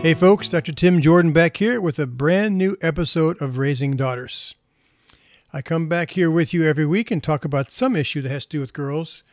Hey 0.00 0.14
folks, 0.14 0.48
Dr. 0.48 0.70
Tim 0.70 1.00
Jordan 1.00 1.32
back 1.32 1.56
here 1.56 1.80
with 1.80 1.98
a 1.98 2.06
brand 2.06 2.56
new 2.56 2.76
episode 2.80 3.42
of 3.42 3.58
Raising 3.58 3.96
Daughters. 3.96 4.54
I 5.52 5.60
come 5.60 5.88
back 5.88 6.12
here 6.12 6.30
with 6.30 6.54
you 6.54 6.64
every 6.64 6.86
week 6.86 7.10
and 7.10 7.20
talk 7.20 7.44
about 7.44 7.72
some 7.72 7.96
issue 7.96 8.22
that 8.22 8.28
has 8.28 8.46
to 8.46 8.58
do 8.58 8.60
with 8.60 8.72
girls. 8.72 9.24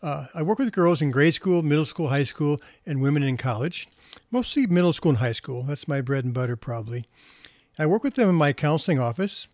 Uh, 0.00 0.28
I 0.34 0.40
work 0.42 0.58
with 0.58 0.72
girls 0.72 1.02
in 1.02 1.10
grade 1.10 1.34
school, 1.34 1.62
middle 1.62 1.84
school, 1.84 2.08
high 2.08 2.24
school, 2.24 2.62
and 2.86 3.02
women 3.02 3.22
in 3.22 3.36
college. 3.36 3.88
Mostly 4.30 4.66
middle 4.66 4.94
school 4.94 5.10
and 5.10 5.18
high 5.18 5.32
school. 5.32 5.62
That's 5.64 5.86
my 5.86 6.00
bread 6.00 6.24
and 6.24 6.32
butter, 6.32 6.56
probably. 6.56 7.04
I 7.78 7.84
work 7.84 8.02
with 8.02 8.14
them 8.14 8.30
in 8.30 8.36
my 8.36 8.54
counseling 8.54 8.98
office. 8.98 9.48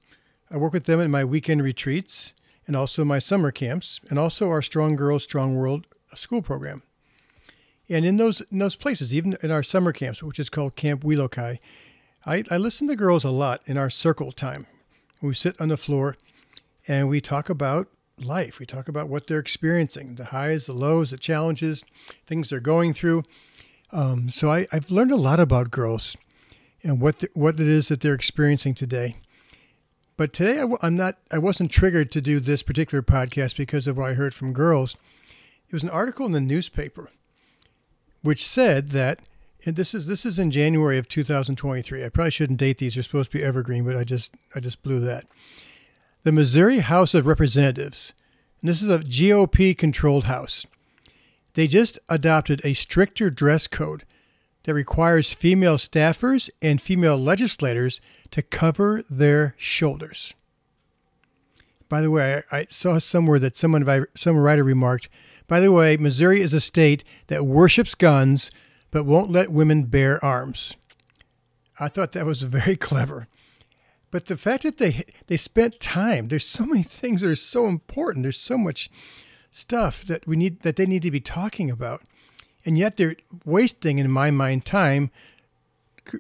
I 0.49 0.59
work 0.59 0.73
with 0.73 0.85
them 0.85 1.01
in 1.01 1.11
my 1.11 1.25
weekend 1.25 1.65
retreats 1.65 2.35
and 2.69 2.77
also 2.77 3.05
my 3.05 3.19
summer 3.19 3.51
camps, 3.51 4.01
and 4.09 4.17
also 4.17 4.49
our 4.49 4.63
Strong 4.63 4.95
Girls, 4.95 5.25
Strong 5.25 5.57
World 5.57 5.89
school 6.15 6.41
program. 6.41 6.85
And 7.89 8.05
in 8.05 8.17
those 8.17 8.41
in 8.43 8.59
those 8.59 8.77
places, 8.77 9.13
even 9.13 9.37
in 9.43 9.51
our 9.51 9.63
summer 9.63 9.93
camps, 9.93 10.23
which 10.23 10.39
is 10.39 10.49
called 10.49 10.77
Camp 10.77 11.03
Wilokai, 11.03 11.59
I, 12.25 12.45
I 12.51 12.57
listen 12.57 12.89
to 12.89 12.97
girls 12.97 13.25
a 13.25 13.31
lot 13.31 13.63
in 13.67 13.77
our 13.77 13.91
circle 13.91 14.33
time. 14.33 14.67
We 15.21 15.35
sit 15.35 15.61
on 15.61 15.69
the 15.69 15.77
floor 15.77 16.17
and 16.87 17.09
we 17.09 17.21
talk 17.21 17.49
about 17.49 17.89
life. 18.19 18.59
We 18.59 18.67
talk 18.67 18.89
about 18.89 19.09
what 19.09 19.27
they're 19.27 19.39
experiencing, 19.39 20.15
the 20.15 20.27
highs, 20.27 20.67
the 20.67 20.73
lows, 20.73 21.11
the 21.11 21.17
challenges, 21.17 21.85
things 22.27 22.51
they're 22.51 22.61
going 22.61 22.95
through. 22.95 23.25
Um, 23.91 24.29
so 24.29 24.51
I, 24.51 24.67
I've 24.73 24.91
learned 24.91 25.13
a 25.13 25.17
lot 25.17 25.41
about 25.41 25.71
girls 25.71 26.17
and 26.83 27.01
what 27.01 27.19
the, 27.21 27.29
what 27.35 27.61
it 27.61 27.69
is 27.69 27.89
that 27.89 28.01
they're 28.01 28.15
experiencing 28.15 28.75
today. 28.75 29.17
But 30.17 30.33
today 30.33 30.61
I, 30.61 30.67
I'm 30.83 30.97
not. 30.97 31.19
I 31.31 31.39
wasn't 31.39 31.71
triggered 31.71 32.11
to 32.13 32.21
do 32.21 32.39
this 32.39 32.63
particular 32.63 33.03
podcast 33.03 33.57
because 33.57 33.87
of 33.87 33.97
what 33.97 34.11
I 34.11 34.15
heard 34.15 34.35
from 34.35 34.53
girls. 34.53 34.97
It 35.67 35.73
was 35.73 35.83
an 35.83 35.91
article 35.91 36.27
in 36.27 36.33
the 36.33 36.41
newspaper 36.41 37.11
which 38.23 38.47
said 38.47 38.91
that 38.91 39.21
and 39.65 39.77
this 39.77 39.95
is 39.95 40.07
this 40.07 40.27
is 40.27 40.39
in 40.39 40.51
January 40.51 40.99
of 40.99 41.09
2023. 41.09 42.05
I 42.05 42.09
probably 42.09 42.31
shouldn't 42.31 42.59
date 42.59 42.79
these; 42.79 42.95
they're 42.95 43.03
supposed 43.03 43.31
to 43.31 43.39
be 43.39 43.45
evergreen, 43.45 43.85
but 43.85 43.97
I 43.97 44.05
just 44.05 44.35
I 44.55 44.61
just 44.61 44.83
blew 44.83 45.01
that. 45.01 45.27
The 46.25 46.33
Missouri 46.33 46.79
House 46.79 47.15
of 47.15 47.27
Representatives, 47.27 48.13
and 48.61 48.69
this 48.69 48.83
is 48.83 48.89
a 48.89 48.99
GOP-controlled 48.99 50.25
house. 50.25 50.67
They 51.55 51.67
just 51.67 51.99
adopted 52.09 52.61
a 52.65 52.75
stricter 52.75 53.31
dress 53.31 53.67
code 53.67 54.05
that 54.65 54.75
requires 54.75 55.33
female 55.33 55.77
staffers 55.77 56.49
and 56.61 56.81
female 56.81 57.19
legislators 57.19 58.01
to 58.31 58.43
cover 58.43 59.03
their 59.11 59.55
shoulders. 59.59 60.35
By 61.89 62.01
the 62.01 62.11
way, 62.11 62.43
I, 62.51 62.59
I 62.59 62.67
saw 62.71 62.99
somewhere 62.99 63.39
that 63.41 63.57
someone 63.57 64.07
some 64.15 64.37
writer 64.37 64.65
remarked 64.65 65.09
by 65.47 65.61
the 65.61 65.73
way, 65.73 65.97
Missouri 65.97 66.41
is 66.41 66.53
a 66.53 66.61
state 66.61 67.05
that 67.27 67.47
worships 67.47 67.95
guns 67.95 68.51
but 68.91 69.05
won't 69.05 69.31
let 69.31 69.51
women 69.51 69.85
bear 69.85 70.23
arms. 70.25 70.77
I 71.81 71.89
thought 71.89 72.13
that 72.13 72.27
was 72.27 72.43
very 72.43 72.77
clever. 72.89 73.27
But 74.11 74.27
the 74.27 74.37
fact 74.37 74.63
that 74.65 74.79
they 74.79 75.05
they 75.27 75.39
spent 75.39 75.81
time, 75.81 76.29
there's 76.29 76.45
so 76.45 76.67
many 76.67 76.83
things 76.83 77.23
that 77.23 77.31
are 77.31 77.35
so 77.35 77.67
important. 77.67 78.25
There's 78.25 78.39
so 78.39 78.59
much 78.59 78.91
stuff 79.51 80.05
that 80.05 80.27
we 80.27 80.37
need 80.37 80.61
that 80.63 80.77
they 80.77 80.87
need 80.87 81.03
to 81.03 81.11
be 81.11 81.21
talking 81.21 81.71
about. 81.71 82.03
And 82.65 82.79
yet 82.79 82.97
they're 82.97 83.17
wasting 83.45 83.99
in 83.99 84.11
my 84.11 84.31
mind 84.31 84.65
time 84.65 85.11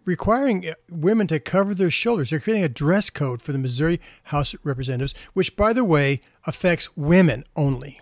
requiring 0.04 0.66
uh, 0.66 0.75
women 0.89 1.27
to 1.27 1.41
cover 1.41 1.75
their 1.75 1.91
shoulders. 1.91 2.31
They're 2.31 2.41
creating 2.41 2.65
a 2.65 2.69
dress 2.69 3.10
code 3.10 3.43
for 3.43 3.53
the 3.53 3.59
Missouri 3.59 4.00
House 4.25 4.54
of 4.54 4.60
Representatives, 4.65 5.15
which 5.34 5.56
by 5.56 5.72
the 5.72 5.84
way 5.84 6.21
affects 6.47 6.97
women 6.97 7.44
only. 7.56 8.00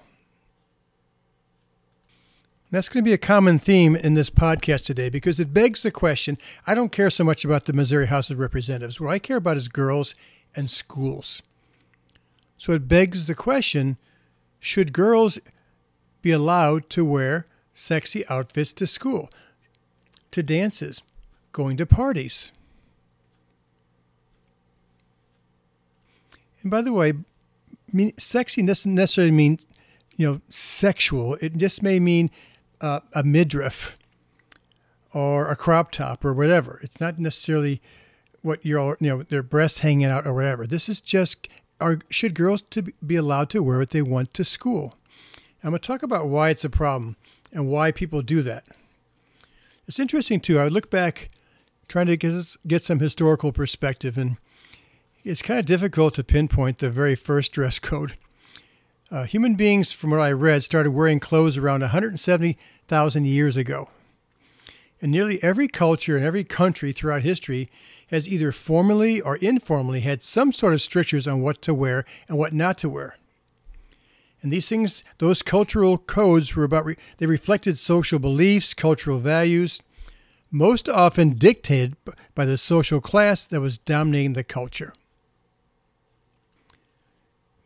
That's 2.71 2.89
going 2.89 3.05
to 3.05 3.09
be 3.09 3.15
a 3.15 3.19
common 3.19 3.59
theme 3.59 3.97
in 3.97 4.15
this 4.15 4.31
podcast 4.31 4.85
today 4.85 5.09
because 5.09 5.41
it 5.41 5.53
begs 5.53 5.83
the 5.83 5.91
question 5.91 6.39
I 6.67 6.75
don't 6.75 6.93
care 6.93 7.11
so 7.11 7.25
much 7.25 7.45
about 7.45 7.65
the 7.65 7.73
Missouri 7.73 8.07
House 8.07 8.31
of 8.31 8.39
Representatives. 8.39 9.01
What 9.01 9.11
I 9.11 9.19
care 9.19 9.39
about 9.39 9.57
is 9.57 9.67
girls 9.69 10.15
and 10.55 10.71
schools. 10.71 11.43
So 12.57 12.73
it 12.73 12.87
begs 12.87 13.27
the 13.27 13.35
question 13.35 13.97
should 14.61 14.93
girls 14.93 15.39
be 16.23 16.31
allowed 16.31 16.89
to 16.91 17.05
wear 17.05 17.45
sexy 17.75 18.27
outfits 18.29 18.73
to 18.75 18.87
school, 18.87 19.31
to 20.31 20.43
dances, 20.43 21.03
going 21.53 21.77
to 21.79 21.87
parties? 21.87 22.53
And 26.63 26.71
by 26.71 26.83
the 26.83 26.93
way, 26.93 27.15
sexy 28.17 28.63
doesn't 28.63 28.95
necessarily 28.95 29.33
mean, 29.33 29.59
you 30.17 30.31
know, 30.31 30.41
sexual. 30.51 31.35
It 31.37 31.57
just 31.57 31.83
may 31.83 31.99
mean 31.99 32.31
uh, 32.81 33.01
a 33.15 33.23
midriff 33.23 33.97
or 35.13 35.49
a 35.51 35.57
crop 35.57 35.91
top 35.91 36.25
or 36.25 36.33
whatever. 36.33 36.81
It's 36.83 37.01
not 37.01 37.19
necessarily 37.19 37.81
what 38.43 38.65
you're, 38.65 38.97
you 39.01 39.09
know, 39.09 39.23
their 39.23 39.43
breasts 39.43 39.79
hanging 39.79 40.07
out 40.07 40.27
or 40.27 40.33
whatever. 40.33 40.67
This 40.67 40.89
is 40.89 41.01
just, 41.01 41.49
are, 41.81 41.99
should 42.09 42.35
girls 42.35 42.63
to 42.71 42.83
be 43.05 43.17
allowed 43.17 43.51
to 43.51 43.63
wear 43.63 43.79
what 43.79 43.91
they 43.91 44.03
want 44.03 44.33
to 44.35 44.45
school? 44.45 44.95
I'm 45.63 45.71
going 45.71 45.81
to 45.81 45.87
talk 45.87 46.03
about 46.03 46.29
why 46.29 46.51
it's 46.51 46.65
a 46.65 46.71
problem 46.71 47.17
and 47.53 47.69
why 47.69 47.93
people 47.93 48.23
do 48.23 48.43
that. 48.43 48.65
It's 49.87 49.99
interesting 49.99 50.41
too. 50.41 50.59
I 50.59 50.69
look 50.69 50.91
back 50.91 51.29
trying 51.89 52.07
to 52.07 52.17
get, 52.17 52.57
get 52.67 52.85
some 52.85 53.01
historical 53.01 53.53
perspective, 53.53 54.17
and 54.17 54.37
it's 55.25 55.43
kind 55.43 55.59
of 55.59 55.67
difficult 55.67 56.15
to 56.15 56.25
pinpoint 56.25 56.79
the 56.79 56.91
very 56.91 57.15
first 57.15 57.53
dress 57.53 57.79
code. 57.81 58.17
Uh, 59.11 59.25
human 59.25 59.57
beings, 59.57 59.91
from 59.91 60.11
what 60.11 60.21
I 60.21 60.31
read, 60.31 60.63
started 60.63 60.93
wearing 60.93 61.19
clothes 61.19 61.59
around 61.59 61.81
170,000 61.81 63.25
years 63.27 63.57
ago. 63.57 63.89
And 65.03 65.11
nearly 65.11 65.43
every 65.43 65.67
culture 65.67 66.17
and 66.17 66.25
every 66.25 66.45
country 66.45 66.93
throughout 66.93 67.23
history 67.23 67.69
has 68.11 68.29
either 68.29 68.53
formally 68.53 69.21
or 69.21 69.37
informally 69.39 70.01
had 70.01 70.23
some 70.23 70.53
sort 70.53 70.75
of 70.75 70.81
strictures 70.81 71.27
on 71.27 71.41
what 71.41 71.61
to 71.63 71.75
wear 71.75 72.05
and 72.29 72.39
what 72.39 72.53
not 72.53 72.79
to 72.79 72.89
wear. 72.89 73.17
And 74.43 74.53
these 74.53 74.69
things, 74.69 75.03
those 75.19 75.43
cultural 75.43 75.99
codes 75.99 76.55
were 76.55 76.65
about, 76.65 76.87
they 77.19 77.27
reflected 77.27 77.79
social 77.79 78.21
beliefs, 78.21 78.75
cultural 78.75 79.19
values, 79.19 79.81
most 80.53 80.89
often 80.89 81.31
dictated 81.31 81.97
by 82.37 82.45
the 82.45 82.57
social 82.57 83.01
class 83.01 83.45
that 83.47 83.61
was 83.61 83.77
dominating 83.77 84.35
the 84.35 84.45
culture. 84.45 84.93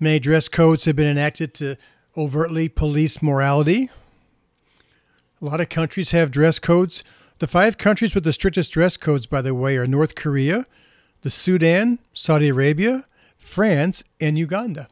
Many 0.05 0.19
dress 0.19 0.49
codes 0.49 0.85
have 0.85 0.97
been 0.97 1.07
enacted 1.07 1.55
to 1.55 1.77
overtly 2.15 2.69
police 2.69 3.23
morality. 3.23 3.89
A 5.41 5.45
lot 5.47 5.63
of 5.63 5.71
countries 5.71 6.11
have 6.11 6.31
dress 6.31 6.59
codes. 6.59 7.03
The 7.39 7.47
five 7.47 7.79
countries 7.79 8.15
with 8.15 8.25
the 8.25 8.35
strictest 8.35 8.71
dress 8.71 8.99
codes, 8.99 9.25
by 9.25 9.41
the 9.41 9.55
way, 9.55 9.79
are 9.79 9.87
North 9.87 10.15
Korea, 10.15 10.67
the 11.23 11.31
Sudan, 11.31 12.01
Saudi 12.13 12.51
Arabia, 12.51 13.07
France, 13.39 14.05
and 14.21 14.37
Uganda. 14.37 14.89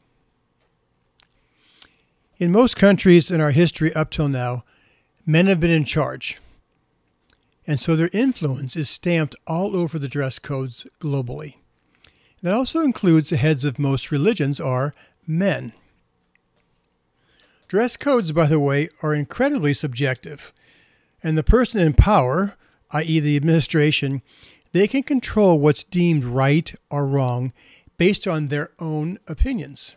In 2.39 2.51
most 2.51 2.77
countries 2.77 3.31
in 3.31 3.39
our 3.39 3.51
history 3.51 3.93
up 3.93 4.11
till 4.11 4.29
now, 4.29 4.65
men 5.27 5.45
have 5.45 5.61
been 5.61 5.71
in 5.71 5.85
charge. 5.85 6.41
And 7.67 7.79
so 7.79 7.97
their 7.97 8.09
influence 8.15 8.77
is 8.77 8.89
stamped 8.89 9.37
all 9.47 9.77
over 9.77 9.99
the 9.99 10.09
dress 10.09 10.39
codes 10.39 10.87
globally. 11.01 11.57
That 12.43 12.53
also 12.53 12.81
includes 12.81 13.31
the 13.31 13.37
heads 13.37 13.65
of 13.65 13.79
most 13.79 14.11
religions 14.11 14.59
are 14.59 14.93
men. 15.27 15.73
Dress 17.69 17.97
codes, 17.97 18.33
by 18.33 18.47
the 18.47 18.61
way, 18.61 18.89
are 19.03 19.15
incredibly 19.15 19.73
subjective, 19.73 20.53
and 21.23 21.39
the 21.39 21.45
person 21.45 21.81
in 21.81 21.95
power, 21.95 22.57
i.e., 22.91 23.21
the 23.21 23.37
administration, 23.37 24.23
they 24.73 24.89
can 24.89 25.03
control 25.03 25.59
what's 25.59 25.85
deemed 25.85 26.25
right 26.25 26.75
or 26.91 27.07
wrong 27.07 27.53
based 27.97 28.27
on 28.27 28.49
their 28.49 28.71
own 28.81 29.19
opinions. 29.29 29.97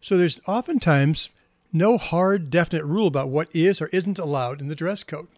So 0.00 0.16
there's 0.16 0.40
oftentimes 0.46 1.30
no 1.72 1.98
hard, 1.98 2.50
definite 2.50 2.84
rule 2.84 3.06
about 3.06 3.28
what 3.28 3.54
is 3.54 3.80
or 3.80 3.88
isn't 3.88 4.18
allowed 4.18 4.60
in 4.60 4.68
the 4.68 4.74
dress 4.74 5.02
code. 5.02 5.28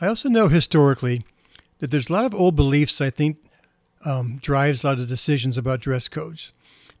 I 0.00 0.06
also 0.06 0.28
know 0.28 0.48
historically 0.48 1.24
that 1.78 1.90
there's 1.90 2.10
a 2.10 2.12
lot 2.12 2.24
of 2.24 2.34
old 2.34 2.56
beliefs 2.56 3.00
I 3.00 3.10
think 3.10 3.38
um, 4.04 4.38
drives 4.42 4.82
a 4.82 4.88
lot 4.88 5.00
of 5.00 5.08
decisions 5.08 5.58
about 5.58 5.80
dress 5.80 6.08
codes. 6.08 6.52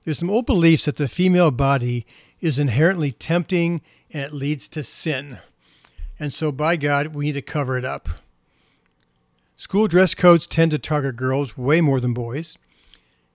There's 0.04 0.18
some 0.18 0.30
old 0.30 0.46
beliefs 0.46 0.86
that 0.86 0.96
the 0.96 1.08
female 1.08 1.50
body 1.50 2.06
is 2.40 2.58
inherently 2.58 3.12
tempting 3.12 3.82
and 4.12 4.22
it 4.22 4.32
leads 4.32 4.68
to 4.68 4.82
sin. 4.82 5.38
And 6.18 6.32
so, 6.32 6.50
by 6.50 6.76
God, 6.76 7.08
we 7.08 7.26
need 7.26 7.32
to 7.32 7.42
cover 7.42 7.76
it 7.76 7.84
up. 7.84 8.08
School 9.56 9.88
dress 9.88 10.14
codes 10.14 10.46
tend 10.46 10.70
to 10.70 10.78
target 10.78 11.16
girls 11.16 11.58
way 11.58 11.80
more 11.80 12.00
than 12.00 12.14
boys. 12.14 12.56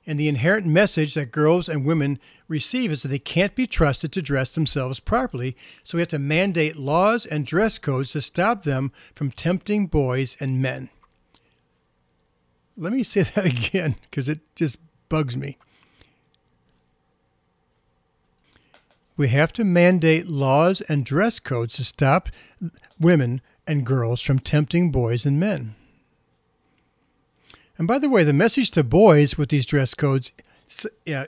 And 0.06 0.20
the 0.20 0.28
inherent 0.28 0.66
message 0.66 1.14
that 1.14 1.32
girls 1.32 1.70
and 1.70 1.86
women 1.86 2.20
receive 2.50 2.92
is 2.92 3.04
that 3.04 3.08
they 3.08 3.20
can't 3.20 3.56
be 3.56 3.68
trusted 3.68 4.12
to 4.14 4.22
dress 4.22 4.52
themselves 4.52 5.00
properly. 5.00 5.56
So 5.84 5.98
we 5.98 6.02
have 6.02 6.10
to 6.10 6.20
mandate 6.20 6.76
laws 6.76 7.26
and 7.26 7.46
dress 7.46 7.78
codes 7.78 8.12
to 8.12 8.22
stop 8.22 8.64
them 8.64 8.92
from 9.16 9.32
tempting 9.32 9.88
boys 9.88 10.36
and 10.40 10.62
men. 10.62 10.90
Let 12.78 12.94
me 12.94 13.04
say 13.04 13.24
that 13.36 13.46
again 13.46 13.96
because 14.02 14.30
it 14.30 14.40
just 14.56 14.78
bugs 15.10 15.38
me. 15.38 15.58
We 19.16 19.28
have 19.28 19.54
to 19.54 19.64
mandate 19.64 20.28
laws 20.28 20.82
and 20.82 21.06
dress 21.06 21.40
codes 21.40 21.76
to 21.76 21.84
stop 21.84 22.30
women 23.00 23.42
and 23.68 23.86
girls 23.86 24.22
from 24.22 24.40
tempting 24.40 24.92
boys 24.92 25.26
and 25.26 25.40
men. 25.40 25.76
And 27.78 27.88
by 27.88 28.00
the 28.00 28.10
way, 28.10 28.24
the 28.24 28.34
message 28.34 28.72
to 28.72 28.84
boys 28.84 29.38
with 29.38 29.50
these 29.50 29.66
dress 29.66 29.94
codes, 29.94 30.32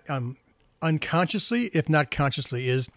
um, 0.10 0.38
unconsciously, 0.82 1.66
if 1.74 1.90
not 1.90 2.12
consciously, 2.12 2.70
is 2.70 2.90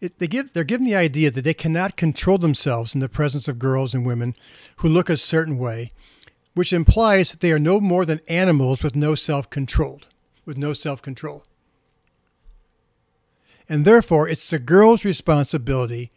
it, 0.00 0.18
they 0.18 0.28
give 0.28 0.52
they're 0.52 0.64
given 0.64 0.86
the 0.86 0.94
idea 0.96 1.30
that 1.30 1.42
they 1.42 1.54
cannot 1.54 1.96
control 1.96 2.38
themselves 2.38 2.94
in 2.94 3.00
the 3.00 3.08
presence 3.08 3.48
of 3.48 3.58
girls 3.58 3.94
and 3.94 4.06
women 4.06 4.34
who 4.76 4.88
look 4.88 5.10
a 5.10 5.16
certain 5.16 5.58
way, 5.58 5.92
which 6.58 6.72
implies 6.72 7.30
that 7.30 7.40
they 7.40 7.52
are 7.52 7.58
no 7.58 7.80
more 7.80 8.04
than 8.04 8.20
animals 8.28 8.82
with 8.82 8.94
no 8.94 9.14
self 9.14 9.48
control, 9.48 10.00
with 10.44 10.58
no 10.58 10.72
self 10.72 11.00
control 11.00 11.44
and 13.68 13.84
therefore 13.84 14.28
it's 14.28 14.50
the 14.50 14.58
girl's 14.58 15.04
responsibility 15.04 16.10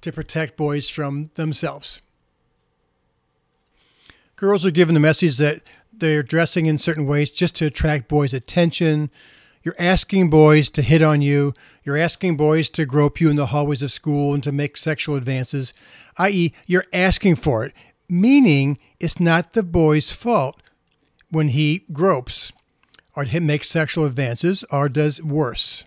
to 0.00 0.12
protect 0.12 0.56
boys 0.56 0.88
from 0.88 1.30
themselves. 1.34 2.02
Girls 4.36 4.64
are 4.64 4.70
given 4.70 4.94
the 4.94 5.00
message 5.00 5.36
that 5.38 5.62
they're 5.92 6.22
dressing 6.22 6.66
in 6.66 6.78
certain 6.78 7.06
ways 7.06 7.30
just 7.30 7.54
to 7.56 7.66
attract 7.66 8.08
boys' 8.08 8.32
attention. 8.32 9.10
You're 9.62 9.76
asking 9.78 10.30
boys 10.30 10.70
to 10.70 10.82
hit 10.82 11.02
on 11.02 11.20
you. 11.20 11.52
You're 11.84 11.98
asking 11.98 12.38
boys 12.38 12.70
to 12.70 12.86
grope 12.86 13.20
you 13.20 13.28
in 13.28 13.36
the 13.36 13.46
hallways 13.46 13.82
of 13.82 13.92
school 13.92 14.32
and 14.32 14.42
to 14.42 14.52
make 14.52 14.78
sexual 14.78 15.14
advances, 15.14 15.74
i.e., 16.16 16.54
you're 16.66 16.86
asking 16.92 17.36
for 17.36 17.64
it, 17.64 17.74
meaning 18.08 18.78
it's 19.00 19.18
not 19.18 19.54
the 19.54 19.62
boy's 19.62 20.12
fault 20.12 20.60
when 21.30 21.48
he 21.48 21.84
gropes 21.92 22.52
or 23.16 23.24
makes 23.40 23.68
sexual 23.68 24.04
advances 24.04 24.64
or 24.70 24.88
does 24.88 25.22
worse. 25.22 25.84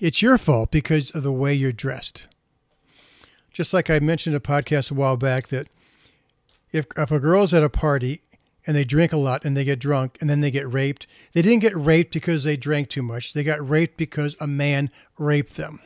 It's 0.00 0.22
your 0.22 0.38
fault 0.38 0.70
because 0.70 1.10
of 1.10 1.22
the 1.22 1.32
way 1.32 1.54
you're 1.54 1.72
dressed. 1.72 2.26
Just 3.52 3.72
like 3.72 3.90
I 3.90 4.00
mentioned 4.00 4.34
a 4.34 4.40
podcast 4.40 4.90
a 4.90 4.94
while 4.94 5.16
back 5.16 5.48
that 5.48 5.68
if, 6.72 6.86
if 6.96 7.10
a 7.10 7.20
girl's 7.20 7.52
at 7.52 7.62
a 7.62 7.68
party 7.68 8.22
and 8.66 8.74
they 8.74 8.84
drink 8.84 9.12
a 9.12 9.18
lot 9.18 9.44
and 9.44 9.56
they 9.56 9.64
get 9.64 9.78
drunk 9.78 10.16
and 10.20 10.30
then 10.30 10.40
they 10.40 10.50
get 10.50 10.72
raped, 10.72 11.06
they 11.34 11.42
didn't 11.42 11.60
get 11.60 11.76
raped 11.76 12.14
because 12.14 12.44
they 12.44 12.56
drank 12.56 12.88
too 12.88 13.02
much. 13.02 13.34
They 13.34 13.44
got 13.44 13.68
raped 13.68 13.96
because 13.96 14.36
a 14.40 14.46
man 14.46 14.90
raped 15.18 15.56
them. 15.56 15.80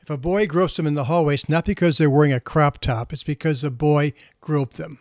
If 0.00 0.08
a 0.08 0.16
boy 0.16 0.46
gropes 0.46 0.76
them 0.76 0.86
in 0.86 0.94
the 0.94 1.04
hallway, 1.04 1.34
it's 1.34 1.48
not 1.48 1.66
because 1.66 1.98
they're 1.98 2.08
wearing 2.08 2.32
a 2.32 2.40
crop 2.40 2.78
top, 2.78 3.12
it's 3.12 3.22
because 3.22 3.60
the 3.60 3.70
boy 3.70 4.14
groped 4.40 4.76
them. 4.78 4.98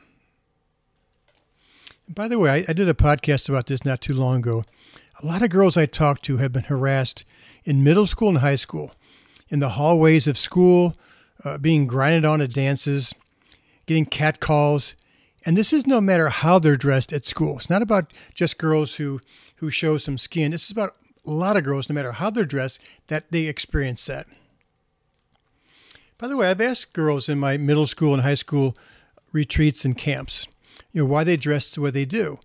By 2.10 2.28
the 2.28 2.40
way, 2.40 2.50
I, 2.50 2.66
I 2.70 2.74
did 2.74 2.90
a 2.90 2.94
podcast 2.94 3.50
about 3.50 3.68
this 3.68 3.86
not 3.86 4.02
too 4.02 4.14
long 4.14 4.38
ago. 4.38 4.64
A 5.22 5.26
lot 5.26 5.44
of 5.44 5.50
girls 5.50 5.78
I 5.78 5.86
talked 5.86 6.24
to 6.26 6.38
have 6.38 6.52
been 6.52 6.64
harassed 6.64 7.24
in 7.64 7.84
middle 7.84 8.08
school 8.08 8.30
and 8.30 8.40
high 8.40 8.56
school, 8.56 8.92
in 9.50 9.60
the 9.60 9.70
hallways 9.70 10.28
of 10.28 10.38
school, 10.38 10.94
uh, 11.44 11.58
being 11.58 11.88
grinded 11.88 12.26
on 12.26 12.42
at 12.42 12.54
dances, 12.54 13.14
getting 13.86 14.06
catcalls. 14.06 14.96
And 15.46 15.56
this 15.56 15.72
is 15.72 15.86
no 15.86 16.02
matter 16.02 16.30
how 16.30 16.60
they're 16.60 16.76
dressed 16.76 17.14
at 17.14 17.26
school. 17.26 17.58
It's 17.58 17.70
not 17.70 17.82
about 17.82 18.12
just 18.34 18.58
girls 18.58 18.96
who, 18.96 19.22
who 19.58 19.70
show 19.70 19.98
some 19.98 20.18
skin. 20.18 20.52
This 20.52 20.66
is 20.66 20.72
about 20.72 20.96
a 21.26 21.32
lot 21.32 21.58
of 21.58 21.64
girls, 21.64 21.90
no 21.90 21.96
matter 21.96 22.14
how 22.14 22.30
they're 22.30 22.46
dressed, 22.46 22.80
that 23.08 23.32
they 23.32 23.46
experience 23.46 24.06
that. 24.08 24.26
By 26.18 26.28
the 26.28 26.36
way, 26.36 26.50
I've 26.50 26.60
asked 26.62 26.94
girls 26.94 27.30
in 27.30 27.40
my 27.40 27.58
middle 27.58 27.88
school 27.88 28.14
and 28.14 28.24
high 28.24 28.36
school 28.36 28.76
retreats 29.32 29.86
and 29.86 29.98
camps, 29.98 30.48
you 30.92 31.02
know, 31.02 31.10
why 31.10 31.24
they 31.24 31.38
dress 31.38 31.74
the 31.74 31.82
way 31.82 31.92
they 31.92 32.06
do, 32.06 32.40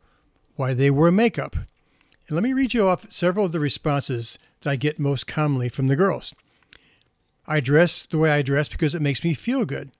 why 0.56 0.74
they 0.74 0.90
wear 0.90 1.10
makeup. 1.10 1.56
And 1.56 2.34
let 2.34 2.42
me 2.42 2.52
read 2.52 2.74
you 2.74 2.86
off 2.86 3.10
several 3.10 3.46
of 3.46 3.52
the 3.52 3.60
responses 3.60 4.38
that 4.62 4.70
I 4.70 4.76
get 4.76 4.98
most 4.98 5.26
commonly 5.26 5.68
from 5.68 5.88
the 5.88 5.96
girls. 5.96 6.34
I 7.46 7.60
dress 7.60 8.02
the 8.02 8.18
way 8.18 8.30
I 8.30 8.42
dress 8.42 8.68
because 8.68 8.94
it 8.94 9.02
makes 9.02 9.22
me 9.22 9.34
feel 9.34 9.64
good. 9.64 9.90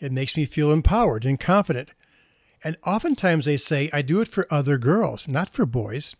It 0.00 0.12
makes 0.12 0.36
me 0.36 0.44
feel 0.44 0.72
empowered 0.72 1.24
and 1.24 1.38
confident. 1.38 1.90
And 2.64 2.76
oftentimes 2.84 3.44
they 3.44 3.56
say, 3.56 3.88
I 3.92 4.02
do 4.02 4.20
it 4.20 4.28
for 4.28 4.46
other 4.50 4.78
girls, 4.78 5.28
not 5.28 5.50
for 5.50 5.64
boys. 5.64 6.16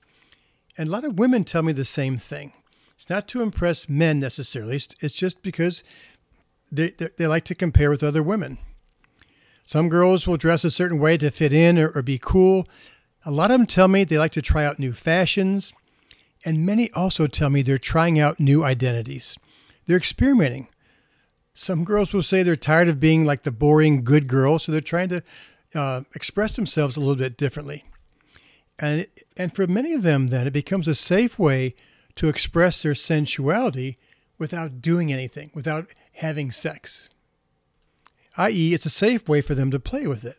And 0.78 0.88
a 0.88 0.92
lot 0.92 1.04
of 1.04 1.18
women 1.18 1.44
tell 1.44 1.62
me 1.62 1.72
the 1.72 1.84
same 1.84 2.16
thing. 2.16 2.52
It's 2.94 3.10
not 3.10 3.26
to 3.28 3.42
impress 3.42 3.88
men 3.88 4.20
necessarily, 4.20 4.76
it's 4.76 5.14
just 5.14 5.42
because 5.42 5.82
they, 6.70 6.90
they, 6.90 7.26
like 7.26 7.44
to 7.46 7.54
compare 7.54 7.90
with 7.90 8.02
other 8.02 8.22
women. 8.22 8.58
Some 9.70 9.88
girls 9.88 10.26
will 10.26 10.36
dress 10.36 10.64
a 10.64 10.70
certain 10.72 10.98
way 10.98 11.16
to 11.18 11.30
fit 11.30 11.52
in 11.52 11.78
or, 11.78 11.90
or 11.90 12.02
be 12.02 12.18
cool. 12.20 12.66
A 13.24 13.30
lot 13.30 13.52
of 13.52 13.58
them 13.58 13.68
tell 13.68 13.86
me 13.86 14.02
they 14.02 14.18
like 14.18 14.32
to 14.32 14.42
try 14.42 14.64
out 14.64 14.80
new 14.80 14.92
fashions. 14.92 15.72
And 16.44 16.66
many 16.66 16.90
also 16.90 17.28
tell 17.28 17.50
me 17.50 17.62
they're 17.62 17.78
trying 17.78 18.18
out 18.18 18.40
new 18.40 18.64
identities. 18.64 19.38
They're 19.86 19.96
experimenting. 19.96 20.66
Some 21.54 21.84
girls 21.84 22.12
will 22.12 22.24
say 22.24 22.42
they're 22.42 22.56
tired 22.56 22.88
of 22.88 22.98
being 22.98 23.24
like 23.24 23.44
the 23.44 23.52
boring 23.52 24.02
good 24.02 24.26
girl, 24.26 24.58
so 24.58 24.72
they're 24.72 24.80
trying 24.80 25.10
to 25.10 25.22
uh, 25.76 26.00
express 26.16 26.56
themselves 26.56 26.96
a 26.96 27.00
little 27.00 27.14
bit 27.14 27.36
differently. 27.36 27.84
And, 28.76 29.06
and 29.36 29.54
for 29.54 29.68
many 29.68 29.92
of 29.92 30.02
them, 30.02 30.28
then, 30.28 30.48
it 30.48 30.52
becomes 30.52 30.88
a 30.88 30.96
safe 30.96 31.38
way 31.38 31.76
to 32.16 32.26
express 32.26 32.82
their 32.82 32.96
sensuality 32.96 33.98
without 34.36 34.82
doing 34.82 35.12
anything, 35.12 35.52
without 35.54 35.94
having 36.14 36.50
sex. 36.50 37.08
I.e., 38.36 38.74
it's 38.74 38.86
a 38.86 38.90
safe 38.90 39.28
way 39.28 39.40
for 39.40 39.54
them 39.54 39.70
to 39.70 39.80
play 39.80 40.06
with 40.06 40.24
it. 40.24 40.38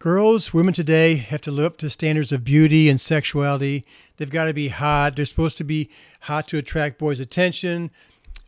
Girls, 0.00 0.54
women 0.54 0.72
today 0.72 1.16
have 1.16 1.40
to 1.40 1.50
live 1.50 1.66
up 1.66 1.76
to 1.78 1.90
standards 1.90 2.30
of 2.30 2.44
beauty 2.44 2.88
and 2.88 3.00
sexuality. 3.00 3.84
They've 4.16 4.30
got 4.30 4.44
to 4.44 4.54
be 4.54 4.68
hot. 4.68 5.16
They're 5.16 5.24
supposed 5.24 5.58
to 5.58 5.64
be 5.64 5.90
hot 6.20 6.46
to 6.48 6.58
attract 6.58 6.98
boys' 7.00 7.18
attention. 7.18 7.90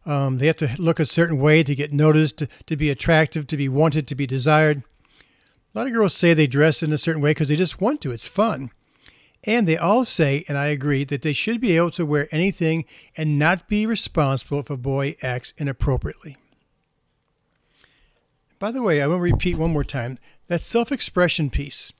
Um, 0.07 0.38
they 0.38 0.47
have 0.47 0.59
to 0.59 0.71
look 0.79 1.00
a 1.00 1.07
certain 1.07 1.38
way 1.38 1.64
to 1.64 1.75
get 1.75 1.93
noticed, 1.93 2.38
to, 2.38 2.49
to 2.67 2.76
be 2.76 2.88
attractive, 2.88 3.49
to 3.49 3.57
be 3.57 3.69
wanted, 3.69 4.07
to 4.07 4.14
be 4.14 4.29
desired. 4.29 4.85
A 5.75 5.79
lot 5.79 5.88
of 5.88 5.93
girls 5.93 6.14
say 6.14 6.35
they 6.35 6.47
dress 6.47 6.85
in 6.85 6.93
a 6.93 6.99
certain 6.99 7.21
way 7.21 7.31
because 7.31 7.49
they 7.49 7.57
just 7.57 7.81
want 7.81 8.00
to. 8.02 8.12
It's 8.12 8.29
fun. 8.29 8.71
And 9.45 9.67
they 9.67 9.76
all 9.76 10.05
say, 10.05 10.45
and 10.49 10.57
I 10.57 10.67
agree, 10.67 11.02
that 11.05 11.23
they 11.23 11.33
should 11.33 11.61
be 11.61 11.76
able 11.76 11.90
to 11.93 12.07
wear 12.07 12.29
anything 12.31 12.85
and 13.17 13.38
not 13.38 13.69
be 13.69 13.87
responsible 13.87 14.61
if 14.61 14.71
a 14.71 14.76
boy 14.76 15.17
acts 15.23 15.52
inappropriately. 15.59 16.37
By 18.61 18.71
the 18.71 18.83
way, 18.83 19.00
I 19.00 19.07
want 19.07 19.21
to 19.21 19.23
repeat 19.23 19.57
one 19.57 19.73
more 19.73 19.83
time 19.85 20.19
that 20.49 20.61
self 20.61 20.93
expression 20.93 21.49
piece, 21.49 21.95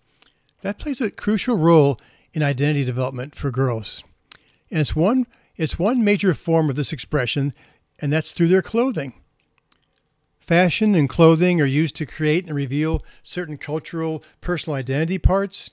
that 0.61 0.79
plays 0.79 1.01
a 1.01 1.11
crucial 1.11 1.57
role 1.57 1.99
in 2.35 2.43
identity 2.43 2.85
development 2.85 3.35
for 3.35 3.51
girls. 3.51 4.05
And 4.71 4.79
it's 4.79 4.95
one, 4.95 5.27
it's 5.57 5.79
one 5.79 6.05
major 6.05 6.35
form 6.35 6.69
of 6.69 6.77
this 6.77 6.93
expression, 6.93 7.55
and 8.03 8.13
that's 8.13 8.33
through 8.33 8.49
their 8.49 8.61
clothing. 8.61 9.15
Fashion 10.39 10.95
and 10.95 11.09
clothing 11.09 11.63
are 11.63 11.67
used 11.67 11.97
to 11.97 12.05
create 12.05 12.45
and 12.47 12.55
reveal 12.55 13.03
certain 13.23 13.57
cultural, 13.57 14.23
personal 14.43 14.77
identity 14.77 15.17
parts. 15.17 15.71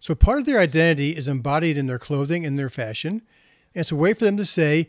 So 0.00 0.14
part 0.14 0.40
of 0.40 0.46
their 0.46 0.58
identity 0.58 1.10
is 1.10 1.28
embodied 1.28 1.76
in 1.76 1.86
their 1.86 1.98
clothing 1.98 2.46
and 2.46 2.58
their 2.58 2.70
fashion. 2.70 3.22
And 3.74 3.82
it's 3.82 3.92
a 3.92 3.96
way 3.96 4.14
for 4.14 4.24
them 4.24 4.38
to 4.38 4.46
say, 4.46 4.88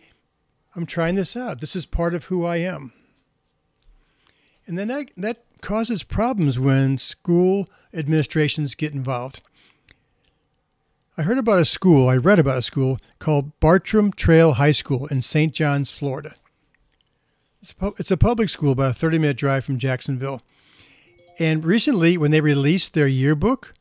I'm 0.76 0.86
trying 0.86 1.16
this 1.16 1.36
out. 1.36 1.60
This 1.60 1.76
is 1.76 1.86
part 1.86 2.14
of 2.14 2.26
who 2.26 2.46
I 2.46 2.58
am. 2.58 2.94
And 4.68 4.78
then 4.78 4.88
that, 4.88 5.12
that 5.18 5.44
causes 5.62 6.04
problems 6.04 6.60
when 6.60 6.98
school 6.98 7.68
administrations 7.94 8.76
get 8.76 8.94
involved. 8.94 9.42
I 11.18 11.22
heard 11.22 11.38
about 11.38 11.60
a 11.60 11.66
school, 11.66 12.10
I 12.10 12.18
read 12.18 12.40
about 12.40 12.58
a 12.58 12.62
school 12.62 12.98
called 13.20 13.58
Bartram 13.60 14.12
Trail 14.12 14.54
High 14.54 14.74
School 14.74 15.08
in 15.08 15.22
St. 15.22 15.54
Johns, 15.54 15.90
Florida. 15.90 16.36
It's 17.62 18.12
a 18.12 18.18
public 18.18 18.50
school 18.50 18.74
about 18.74 18.92
a 18.92 19.00
30 19.00 19.20
minute 19.20 19.38
drive 19.38 19.66
from 19.66 19.80
Jacksonville. 19.80 20.42
And 21.40 21.66
recently, 21.66 22.18
when 22.18 22.32
they 22.32 22.42
released 22.42 22.94
their 22.94 23.08
yearbook, 23.08 23.74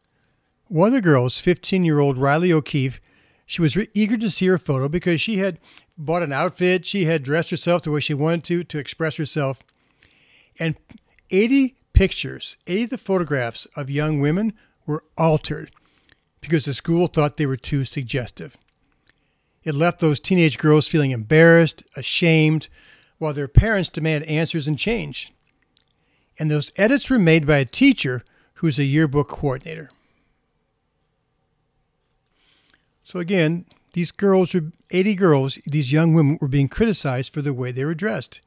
one 0.69 0.89
of 0.89 0.95
the 0.95 1.01
girls, 1.01 1.39
15 1.39 1.85
year 1.85 1.99
old 1.99 2.19
Riley 2.19 2.53
O'Keefe, 2.53 3.01
she 3.47 3.61
was 3.61 3.77
re- 3.77 3.89
eager 3.95 4.17
to 4.17 4.31
see 4.31 4.47
her 4.47 4.59
photo 4.59 4.89
because 4.89 5.21
she 5.21 5.39
had 5.39 5.59
bought 5.99 6.23
an 6.23 6.33
outfit, 6.33 6.87
she 6.87 7.05
had 7.05 7.23
dressed 7.23 7.51
herself 7.51 7.83
the 7.83 7.91
way 7.91 8.01
she 8.01 8.15
wanted 8.15 8.45
to 8.45 8.65
to 8.65 8.79
express 8.79 9.17
herself. 9.17 9.63
And 10.59 10.77
80 11.31 11.77
pictures, 11.93 12.57
80 12.67 12.85
of 12.85 12.91
the 12.91 12.99
photographs 12.99 13.67
of 13.77 13.91
young 13.91 14.21
women 14.21 14.53
were 14.87 15.05
altered 15.17 15.71
because 16.41 16.65
the 16.65 16.75
school 16.75 17.07
thought 17.07 17.37
they 17.37 17.47
were 17.47 17.57
too 17.57 17.85
suggestive. 17.85 18.57
It 19.65 19.75
left 19.75 20.01
those 20.01 20.21
teenage 20.21 20.59
girls 20.59 20.89
feeling 20.89 21.11
embarrassed, 21.11 21.83
ashamed, 21.97 22.69
while 23.19 23.33
their 23.33 23.49
parents 23.49 23.89
demanded 23.89 24.29
answers 24.29 24.69
and 24.69 24.79
change. 24.79 25.33
And 26.39 26.51
those 26.51 26.71
edits 26.77 27.09
were 27.09 27.19
made 27.19 27.47
by 27.47 27.59
a 27.59 27.65
teacher 27.65 28.25
who's 28.55 28.79
a 28.79 28.85
yearbook 28.85 29.29
coordinator. 29.29 29.89
So 33.05 33.21
again, 33.21 33.65
these 33.95 34.11
girls 34.11 34.53
were 34.55 34.73
80 34.91 35.15
girls, 35.15 35.59
these 35.65 35.93
young 35.93 36.15
women 36.15 36.39
were 36.41 36.49
being 36.49 36.69
criticized 36.69 37.33
for 37.33 37.41
the 37.41 37.55
way 37.55 37.73
they 37.73 37.85
were 37.85 37.95
dressed 37.95 38.41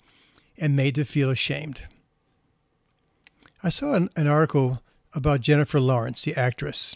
and 0.57 0.75
made 0.75 0.95
to 0.95 1.05
feel 1.05 1.29
ashamed. 1.29 1.83
I 3.67 3.69
saw 3.69 3.95
an, 3.95 4.09
an 4.15 4.27
article 4.27 4.81
about 5.13 5.41
Jennifer 5.41 5.81
Lawrence, 5.81 6.21
the 6.21 6.33
actress, 6.37 6.95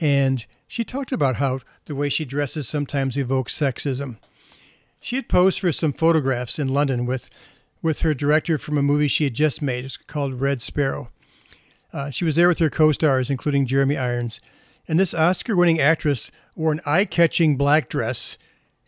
and 0.00 0.44
she 0.66 0.82
talked 0.82 1.12
about 1.12 1.36
how 1.36 1.60
the 1.86 1.94
way 1.94 2.08
she 2.08 2.24
dresses 2.24 2.68
sometimes 2.68 3.16
evokes 3.16 3.56
sexism. 3.56 4.18
She 4.98 5.14
had 5.14 5.28
posed 5.28 5.60
for 5.60 5.70
some 5.70 5.92
photographs 5.92 6.58
in 6.58 6.74
London 6.74 7.06
with, 7.06 7.30
with 7.82 8.00
her 8.00 8.14
director 8.14 8.58
from 8.58 8.76
a 8.76 8.82
movie 8.82 9.06
she 9.06 9.22
had 9.22 9.34
just 9.34 9.62
made. 9.62 9.84
It's 9.84 9.96
called 9.96 10.40
Red 10.40 10.60
Sparrow. 10.60 11.06
Uh, 11.92 12.10
she 12.10 12.24
was 12.24 12.34
there 12.34 12.48
with 12.48 12.58
her 12.58 12.68
co 12.68 12.90
stars, 12.90 13.30
including 13.30 13.64
Jeremy 13.64 13.96
Irons. 13.96 14.40
And 14.88 14.98
this 14.98 15.14
Oscar 15.14 15.54
winning 15.54 15.78
actress 15.78 16.32
wore 16.56 16.72
an 16.72 16.80
eye 16.84 17.04
catching 17.04 17.56
black 17.56 17.88
dress. 17.88 18.38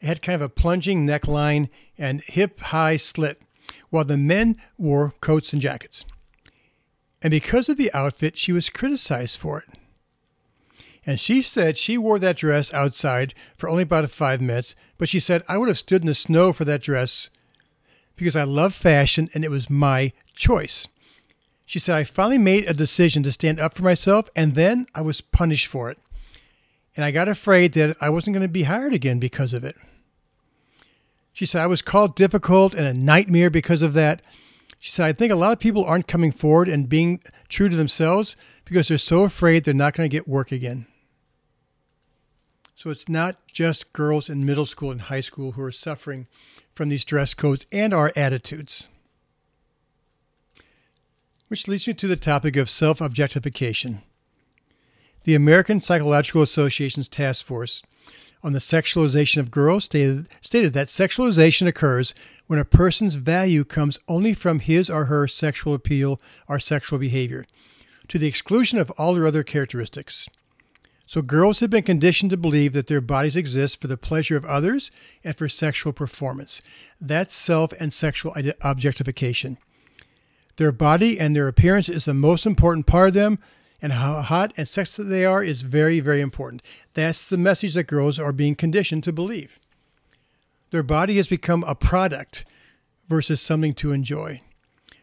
It 0.01 0.07
had 0.07 0.21
kind 0.21 0.35
of 0.35 0.43
a 0.43 0.49
plunging 0.49 1.07
neckline 1.07 1.69
and 1.97 2.23
hip 2.23 2.59
high 2.59 2.97
slit, 2.97 3.41
while 3.91 4.05
the 4.05 4.17
men 4.17 4.61
wore 4.77 5.15
coats 5.21 5.53
and 5.53 5.63
jackets. 5.63 6.05
And 7.23 7.31
because 7.31 7.69
of 7.69 7.77
the 7.77 7.93
outfit, 7.93 8.37
she 8.37 8.53
was 8.53 8.71
criticized 8.71 9.39
for 9.39 9.61
it. 9.61 9.79
And 11.07 11.21
she 11.21 11.41
said 11.41 11.79
she 11.79 11.97
wore 11.97 12.19
that 12.19 12.37
dress 12.37 12.75
outside 12.75 13.33
for 13.57 13.69
only 13.69 13.85
about 13.85 14.11
five 14.11 14.41
minutes, 14.41 14.75
but 14.99 15.09
she 15.09 15.21
said, 15.21 15.45
I 15.49 15.57
would 15.57 15.69
have 15.69 15.79
stood 15.79 16.03
in 16.03 16.09
the 16.09 16.15
snow 16.15 16.53
for 16.53 16.65
that 16.65 16.83
dress 16.83 17.31
because 18.17 18.35
I 18.35 18.43
love 18.43 18.75
fashion 18.75 19.29
and 19.33 19.45
it 19.45 19.51
was 19.51 19.71
my 19.71 20.13
choice. 20.35 20.89
She 21.65 21.79
said, 21.79 21.95
I 21.97 22.05
finally 22.05 22.39
made 22.39 22.69
a 22.69 22.75
decision 22.75 23.23
to 23.25 23.33
stand 23.33 23.59
up 23.59 23.75
for 23.75 23.83
myself, 23.83 24.31
and 24.37 24.55
then 24.55 24.87
I 24.95 25.01
was 25.01 25.21
punished 25.21 25.67
for 25.67 25.91
it. 25.91 25.99
And 26.95 27.05
I 27.05 27.11
got 27.11 27.29
afraid 27.29 27.73
that 27.75 27.97
I 28.01 28.09
wasn't 28.09 28.35
going 28.35 28.47
to 28.47 28.53
be 28.53 28.63
hired 28.63 28.95
again 28.95 29.19
because 29.19 29.53
of 29.53 29.65
it. 29.65 29.77
She 31.33 31.45
said, 31.45 31.61
I 31.61 31.67
was 31.67 31.83
called 31.83 32.17
difficult 32.17 32.75
and 32.75 32.87
a 32.87 32.95
nightmare 32.95 33.51
because 33.51 33.83
of 33.83 33.93
that. 33.95 34.23
She 34.81 34.91
said, 34.91 35.07
I 35.07 35.13
think 35.13 35.33
a 35.33 35.37
lot 35.37 35.53
of 35.53 35.59
people 35.59 35.85
aren't 35.85 36.07
coming 36.07 36.33
forward 36.33 36.69
and 36.69 36.89
being 36.89 37.21
true 37.49 37.69
to 37.69 37.77
themselves 37.77 38.37
because 38.65 38.89
they're 38.89 38.99
so 38.99 39.25
afraid 39.25 39.65
they're 39.65 39.75
not 39.75 39.95
going 39.95 40.09
to 40.09 40.15
get 40.15 40.29
work 40.29 40.53
again. 40.53 40.87
So 42.77 42.91
it's 42.91 43.09
not 43.09 43.37
just 43.47 43.93
girls 43.93 44.29
in 44.29 44.45
middle 44.45 44.67
school 44.67 44.91
and 44.91 45.03
high 45.03 45.21
school 45.21 45.53
who 45.53 45.63
are 45.63 45.73
suffering 45.73 46.27
from 46.75 46.91
these 46.91 47.05
dress 47.05 47.33
codes 47.33 47.65
and 47.73 47.95
our 47.95 48.13
attitudes. 48.15 48.89
Which 51.49 51.67
leads 51.67 51.87
me 51.87 51.95
to 51.95 52.07
the 52.07 52.17
topic 52.17 52.57
of 52.57 52.69
self 52.69 53.01
objectification. 53.01 54.03
The 55.25 55.35
American 55.35 55.81
Psychological 55.81 56.43
Association's 56.43 57.09
task 57.09 57.47
force 57.47 57.83
on 58.43 58.53
the 58.53 58.59
sexualization 58.59 59.39
of 59.39 59.51
girls 59.51 59.85
stated, 59.85 60.29
stated 60.41 60.73
that 60.73 60.89
sexualization 60.89 61.67
occurs 61.67 62.15
when 62.47 62.59
a 62.59 62.65
person's 62.65 63.17
value 63.17 63.65
comes 63.65 63.99
only 64.09 64.35
from 64.35 64.61
his 64.61 64.89
or 64.89 65.07
her 65.07 65.27
sexual 65.27 65.75
appeal 65.75 66.21
or 66.49 66.59
sexual 66.59 66.99
behavior, 66.99 67.47
to 68.09 68.19
the 68.19 68.29
exclusion 68.29 68.79
of 68.79 68.91
all 68.93 69.15
their 69.15 69.27
other 69.27 69.43
characteristics. 69.43 70.29
So, 71.09 71.23
girls 71.23 71.61
have 71.61 71.71
been 71.71 71.85
conditioned 71.85 72.31
to 72.33 72.37
believe 72.37 72.73
that 72.73 72.89
their 72.89 73.01
bodies 73.01 73.37
exist 73.37 73.81
for 73.81 73.87
the 73.87 73.97
pleasure 73.97 74.37
of 74.37 74.45
others 74.45 74.91
and 75.23 75.37
for 75.37 75.49
sexual 75.49 75.93
performance. 75.93 76.63
That's 77.01 77.35
self 77.35 77.73
and 77.81 77.93
sexual 77.93 78.35
objectification. 78.61 79.59
Their 80.57 80.73
body 80.73 81.21
and 81.21 81.37
their 81.37 81.47
appearance 81.47 81.89
is 81.89 82.07
the 82.07 82.15
most 82.15 82.45
important 82.45 82.87
part 82.87 83.09
of 83.09 83.15
them, 83.15 83.39
and 83.83 83.93
how 83.93 84.23
hot 84.23 84.53
and 84.57 84.69
sexy 84.69 85.03
they 85.03 85.25
are 85.25 85.43
is 85.43 85.63
very, 85.63 86.01
very 86.01 86.21
important. 86.21 86.63
That's 86.95 87.29
the 87.29 87.37
message 87.37 87.75
that 87.75 87.85
girls 87.85 88.19
are 88.19 88.33
being 88.33 88.55
conditioned 88.55 89.05
to 89.05 89.13
believe. 89.13 89.59
Their 90.71 90.83
body 90.83 91.17
has 91.17 91.29
become 91.29 91.65
a 91.65 91.75
product 91.75 92.45
versus 93.09 93.41
something 93.41 93.75
to 93.75 93.93
enjoy. 93.93 94.41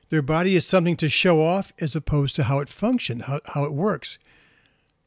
Their 0.09 0.21
body 0.21 0.55
is 0.55 0.65
something 0.65 0.97
to 0.97 1.09
show 1.09 1.41
off 1.41 1.73
as 1.79 1.95
opposed 1.95 2.35
to 2.35 2.43
how 2.43 2.59
it 2.59 2.69
functions, 2.69 3.23
how, 3.23 3.39
how 3.45 3.63
it 3.63 3.73
works. 3.73 4.19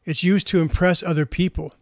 It's 0.04 0.24
used 0.24 0.46
to 0.48 0.60
impress 0.60 1.02
other 1.02 1.26
people. 1.26 1.74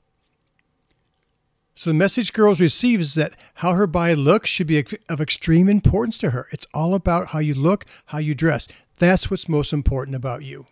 So 1.75 1.91
the 1.91 1.95
message 1.95 2.33
girls 2.33 2.61
receive 2.61 3.01
is 3.01 3.15
that 3.15 3.35
how 3.55 3.73
her 3.73 3.87
body 3.87 4.15
looks 4.15 4.49
should 4.49 4.67
be 4.67 4.85
of 5.09 5.21
extreme 5.21 5.69
importance 5.69 6.17
to 6.19 6.31
her. 6.31 6.47
It's 6.53 6.67
all 6.73 6.95
about 6.95 7.29
how 7.29 7.41
you 7.41 7.55
look, 7.55 7.85
how 8.07 8.19
you 8.19 8.35
dress. 8.35 8.69
That's 8.99 9.31
what's 9.31 9.49
most 9.49 9.73
important 9.73 10.17
about 10.17 10.45
you. 10.45 10.67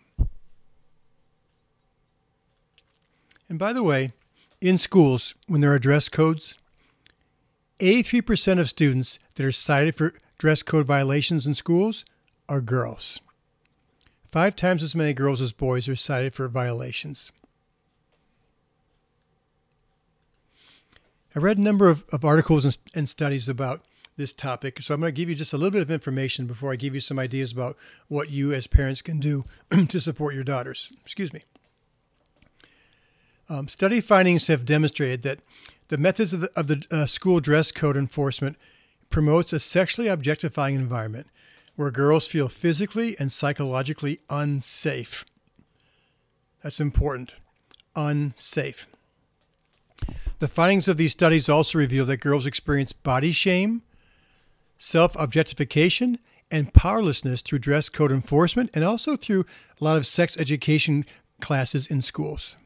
And 3.48 3.58
by 3.58 3.72
the 3.72 3.82
way, 3.82 4.10
in 4.60 4.78
schools, 4.78 5.34
when 5.46 5.60
there 5.60 5.72
are 5.72 5.78
dress 5.78 6.08
codes, 6.08 6.54
83% 7.80 8.60
of 8.60 8.68
students 8.68 9.18
that 9.34 9.44
are 9.44 9.52
cited 9.52 9.96
for 9.96 10.14
dress 10.38 10.62
code 10.62 10.86
violations 10.86 11.46
in 11.46 11.54
schools 11.54 12.04
are 12.48 12.60
girls. 12.60 13.20
Five 14.30 14.56
times 14.56 14.82
as 14.82 14.94
many 14.94 15.12
girls 15.12 15.40
as 15.40 15.52
boys 15.52 15.88
are 15.88 15.96
cited 15.96 16.34
for 16.34 16.48
violations. 16.48 17.32
I 21.34 21.38
read 21.38 21.58
a 21.58 21.62
number 21.62 21.88
of, 21.88 22.04
of 22.12 22.24
articles 22.24 22.64
and, 22.64 22.78
and 22.94 23.08
studies 23.08 23.48
about 23.48 23.82
this 24.16 24.32
topic. 24.32 24.80
So 24.82 24.94
I'm 24.94 25.00
going 25.00 25.12
to 25.12 25.20
give 25.20 25.28
you 25.28 25.34
just 25.34 25.52
a 25.52 25.56
little 25.56 25.70
bit 25.70 25.82
of 25.82 25.90
information 25.90 26.46
before 26.46 26.72
I 26.72 26.76
give 26.76 26.94
you 26.94 27.00
some 27.00 27.18
ideas 27.18 27.52
about 27.52 27.76
what 28.08 28.30
you 28.30 28.52
as 28.52 28.66
parents 28.66 29.02
can 29.02 29.18
do 29.18 29.44
to 29.88 30.00
support 30.00 30.34
your 30.34 30.44
daughters. 30.44 30.90
Excuse 31.02 31.32
me. 31.32 31.42
Um, 33.52 33.68
study 33.68 34.00
findings 34.00 34.46
have 34.46 34.64
demonstrated 34.64 35.20
that 35.24 35.40
the 35.88 35.98
methods 35.98 36.32
of 36.32 36.40
the, 36.40 36.50
of 36.56 36.68
the 36.68 36.86
uh, 36.90 37.04
school 37.04 37.38
dress 37.38 37.70
code 37.70 37.98
enforcement 37.98 38.56
promotes 39.10 39.52
a 39.52 39.60
sexually 39.60 40.08
objectifying 40.08 40.74
environment 40.74 41.26
where 41.76 41.90
girls 41.90 42.26
feel 42.26 42.48
physically 42.48 43.14
and 43.18 43.30
psychologically 43.30 44.20
unsafe. 44.30 45.26
That's 46.62 46.80
important. 46.80 47.34
Unsafe. 47.94 48.86
The 50.38 50.48
findings 50.48 50.88
of 50.88 50.96
these 50.96 51.12
studies 51.12 51.50
also 51.50 51.76
reveal 51.76 52.06
that 52.06 52.16
girls 52.22 52.46
experience 52.46 52.94
body 52.94 53.32
shame, 53.32 53.82
self 54.78 55.14
objectification, 55.16 56.18
and 56.50 56.72
powerlessness 56.72 57.42
through 57.42 57.58
dress 57.58 57.90
code 57.90 58.12
enforcement 58.12 58.70
and 58.72 58.82
also 58.82 59.14
through 59.14 59.44
a 59.78 59.84
lot 59.84 59.98
of 59.98 60.06
sex 60.06 60.38
education 60.38 61.04
classes 61.42 61.86
in 61.86 62.00
schools. 62.00 62.56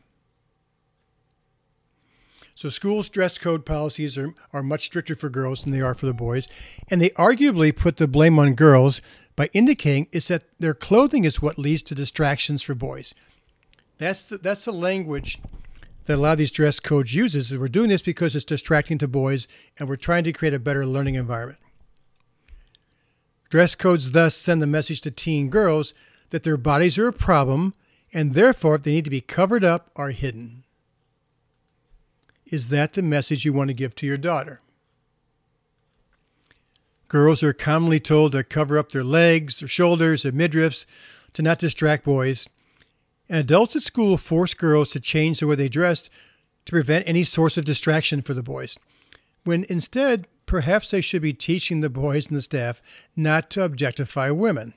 So, 2.57 2.71
schools' 2.71 3.11
dress 3.11 3.37
code 3.37 3.67
policies 3.67 4.17
are, 4.17 4.35
are 4.51 4.63
much 4.63 4.87
stricter 4.87 5.15
for 5.15 5.29
girls 5.29 5.63
than 5.63 5.73
they 5.73 5.83
are 5.83 5.95
for 5.95 6.07
the 6.07 6.15
boys. 6.15 6.49
And 6.91 7.03
they 7.03 7.11
arguably 7.11 7.77
put 7.77 7.99
the 7.99 8.09
blame 8.09 8.39
on 8.39 8.55
girls 8.55 9.03
by 9.37 9.51
indicating 9.53 10.09
is 10.11 10.29
that 10.29 10.45
their 10.59 10.73
clothing 10.73 11.27
is 11.27 11.43
what 11.43 11.59
leads 11.59 11.83
to 11.85 11.95
distractions 11.95 12.63
for 12.63 12.75
boys. 12.75 13.13
That's 13.99 14.25
the, 14.25 14.39
that's 14.39 14.65
the 14.65 14.73
language 14.73 15.39
that 16.07 16.15
a 16.15 16.17
lot 16.17 16.33
of 16.33 16.39
these 16.39 16.51
dress 16.51 16.81
codes 16.81 17.15
uses 17.15 17.53
is 17.53 17.59
we're 17.59 17.69
doing 17.69 17.91
this 17.91 18.01
because 18.01 18.35
it's 18.35 18.45
distracting 18.45 18.97
to 18.99 19.09
boys 19.09 19.47
and 19.79 19.87
we're 19.87 19.97
trying 19.97 20.25
to 20.25 20.33
create 20.33 20.55
a 20.55 20.59
better 20.59 20.87
learning 20.87 21.17
environment. 21.17 21.59
Dress 23.51 23.75
codes 23.75 24.13
thus 24.13 24.35
send 24.35 24.63
the 24.63 24.67
message 24.67 25.03
to 25.03 25.11
teen 25.11 25.51
girls 25.51 25.93
that 26.31 26.43
their 26.43 26.57
bodies 26.57 26.97
are 26.97 27.09
a 27.09 27.13
problem 27.13 27.75
and 28.15 28.33
therefore 28.33 28.79
they 28.79 28.93
need 28.93 29.05
to 29.05 29.11
be 29.11 29.21
covered 29.21 29.63
up 29.63 29.91
or 29.95 30.11
hidden. 30.11 30.65
Is 32.51 32.69
that 32.69 32.93
the 32.93 33.03
message 33.03 33.45
you 33.45 33.53
want 33.53 33.69
to 33.69 33.75
give 33.75 33.95
to 33.97 34.07
your 34.07 34.17
daughter? 34.17 34.61
Girls 37.09 37.43
are 37.43 37.53
commonly 37.53 38.01
told 38.01 38.33
to 38.33 38.45
cover 38.45 38.79
up 38.79 38.93
their 38.93 39.05
legs, 39.05 39.59
their 39.59 39.69
shoulders, 39.69 40.23
their 40.23 40.33
midriffs 40.33 40.87
to 41.33 41.43
not 41.43 41.59
distract 41.59 42.05
boys. 42.05 42.49
And 43.29 43.39
adults 43.39 43.75
at 43.75 43.83
school 43.83 44.17
force 44.17 44.55
girls 44.55 44.91
to 44.91 45.01
change 45.01 45.41
the 45.41 45.47
way 45.47 45.57
they 45.57 45.69
dressed 45.69 46.09
to 46.67 46.73
prevent 46.73 47.09
any 47.09 47.25
source 47.25 47.57
of 47.57 47.65
distraction 47.65 48.23
for 48.23 48.35
the 48.35 48.43
boys, 48.43 48.79
when 49.45 49.65
instead, 49.69 50.27
perhaps 50.47 50.91
they 50.91 51.01
should 51.01 51.23
be 51.23 51.33
teaching 51.33 51.81
the 51.81 51.91
boys 51.91 52.29
and 52.29 52.37
the 52.37 52.43
staff 52.43 52.81
not 53.17 53.51
to 53.51 53.63
objectify 53.63 54.31
women. 54.31 54.75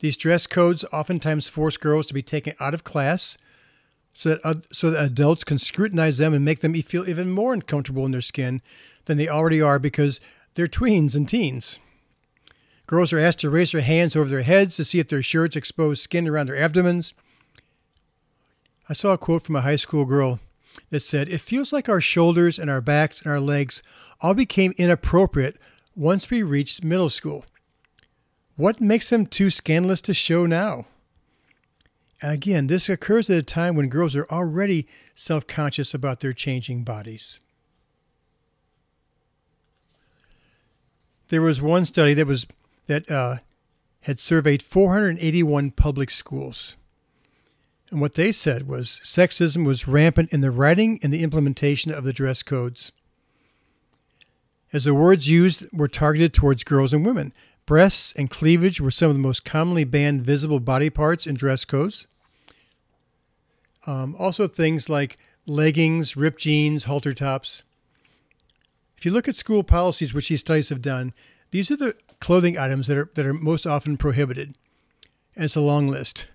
These 0.00 0.16
dress 0.16 0.46
codes 0.46 0.84
oftentimes 0.92 1.48
force 1.48 1.76
girls 1.76 2.06
to 2.06 2.14
be 2.14 2.22
taken 2.22 2.54
out 2.60 2.74
of 2.74 2.84
class 2.84 3.36
so 4.12 4.30
that, 4.30 4.40
uh, 4.44 4.54
so 4.72 4.90
that 4.90 5.04
adults 5.04 5.44
can 5.44 5.58
scrutinize 5.58 6.18
them 6.18 6.34
and 6.34 6.44
make 6.44 6.60
them 6.60 6.74
feel 6.74 7.08
even 7.08 7.30
more 7.30 7.54
uncomfortable 7.54 8.04
in 8.04 8.12
their 8.12 8.20
skin 8.20 8.60
than 9.04 9.16
they 9.16 9.28
already 9.28 9.60
are 9.60 9.78
because 9.78 10.20
they're 10.54 10.66
tweens 10.66 11.14
and 11.14 11.28
teens. 11.28 11.78
Girls 12.86 13.12
are 13.12 13.18
asked 13.18 13.40
to 13.40 13.50
raise 13.50 13.72
their 13.72 13.82
hands 13.82 14.16
over 14.16 14.28
their 14.28 14.42
heads 14.42 14.76
to 14.76 14.84
see 14.84 14.98
if 14.98 15.08
their 15.08 15.22
shirts 15.22 15.56
expose 15.56 16.00
skin 16.00 16.26
around 16.26 16.46
their 16.46 16.56
abdomens. 16.56 17.12
I 18.88 18.94
saw 18.94 19.12
a 19.12 19.18
quote 19.18 19.42
from 19.42 19.56
a 19.56 19.60
high 19.60 19.76
school 19.76 20.06
girl 20.06 20.40
that 20.90 21.00
said, 21.00 21.28
It 21.28 21.42
feels 21.42 21.72
like 21.72 21.88
our 21.88 22.00
shoulders 22.00 22.58
and 22.58 22.70
our 22.70 22.80
backs 22.80 23.20
and 23.20 23.30
our 23.30 23.40
legs 23.40 23.82
all 24.20 24.34
became 24.34 24.74
inappropriate 24.78 25.58
once 25.94 26.30
we 26.30 26.42
reached 26.42 26.82
middle 26.82 27.10
school. 27.10 27.44
What 28.56 28.80
makes 28.80 29.10
them 29.10 29.26
too 29.26 29.50
scandalous 29.50 30.00
to 30.02 30.14
show 30.14 30.46
now? 30.46 30.86
And 32.20 32.32
again, 32.32 32.66
this 32.66 32.88
occurs 32.88 33.30
at 33.30 33.38
a 33.38 33.42
time 33.42 33.76
when 33.76 33.88
girls 33.88 34.16
are 34.16 34.26
already 34.30 34.86
self 35.14 35.46
conscious 35.46 35.94
about 35.94 36.20
their 36.20 36.32
changing 36.32 36.82
bodies. 36.82 37.38
There 41.28 41.42
was 41.42 41.60
one 41.60 41.84
study 41.84 42.14
that 42.14 42.26
was 42.26 42.46
that 42.86 43.10
uh, 43.10 43.36
had 44.02 44.18
surveyed 44.18 44.62
481 44.62 45.72
public 45.72 46.10
schools. 46.10 46.76
And 47.90 48.00
what 48.00 48.14
they 48.14 48.32
said 48.32 48.66
was 48.66 49.00
sexism 49.02 49.64
was 49.64 49.88
rampant 49.88 50.32
in 50.32 50.40
the 50.40 50.50
writing 50.50 50.98
and 51.02 51.12
the 51.12 51.22
implementation 51.22 51.92
of 51.92 52.04
the 52.04 52.12
dress 52.12 52.42
codes. 52.42 52.92
As 54.72 54.84
the 54.84 54.94
words 54.94 55.28
used 55.28 55.64
were 55.72 55.88
targeted 55.88 56.34
towards 56.34 56.64
girls 56.64 56.92
and 56.92 57.04
women, 57.04 57.32
breasts 57.68 58.14
and 58.16 58.30
cleavage 58.30 58.80
were 58.80 58.90
some 58.90 59.10
of 59.10 59.14
the 59.14 59.20
most 59.20 59.44
commonly 59.44 59.84
banned 59.84 60.22
visible 60.22 60.58
body 60.58 60.88
parts 60.88 61.26
in 61.26 61.34
dress 61.34 61.66
codes. 61.66 62.06
Um, 63.86 64.16
also, 64.18 64.48
things 64.48 64.88
like 64.88 65.18
leggings, 65.44 66.16
ripped 66.16 66.40
jeans, 66.40 66.84
halter 66.84 67.12
tops. 67.12 67.64
If 68.96 69.04
you 69.04 69.12
look 69.12 69.28
at 69.28 69.36
school 69.36 69.62
policies, 69.62 70.14
which 70.14 70.30
these 70.30 70.40
studies 70.40 70.70
have 70.70 70.80
done, 70.80 71.12
these 71.50 71.70
are 71.70 71.76
the 71.76 71.94
clothing 72.20 72.56
items 72.56 72.86
that 72.86 72.96
are, 72.96 73.10
that 73.14 73.26
are 73.26 73.34
most 73.34 73.66
often 73.66 73.98
prohibited. 73.98 74.56
And 75.36 75.44
it's 75.44 75.54
a 75.54 75.60
long 75.60 75.88
list 75.88 76.28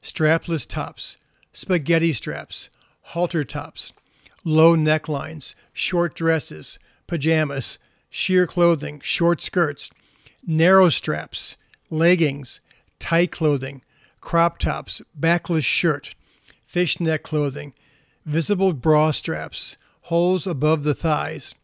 strapless 0.00 0.64
tops, 0.64 1.16
spaghetti 1.52 2.12
straps, 2.12 2.70
halter 3.00 3.42
tops, 3.42 3.92
low 4.44 4.76
necklines, 4.76 5.56
short 5.72 6.14
dresses, 6.14 6.78
pajamas, 7.08 7.80
sheer 8.08 8.46
clothing, 8.46 9.00
short 9.00 9.40
skirts, 9.40 9.90
narrow 10.46 10.88
straps, 10.88 11.56
leggings, 11.90 12.60
tight 12.98 13.30
clothing, 13.30 13.82
crop 14.20 14.58
tops, 14.58 15.00
backless 15.14 15.64
shirt, 15.64 16.14
fishnet 16.66 17.22
clothing, 17.22 17.72
visible 18.24 18.72
bra 18.72 19.10
straps, 19.10 19.76
holes 20.02 20.46
above 20.46 20.84
the 20.84 20.94
thighs, 20.94 21.54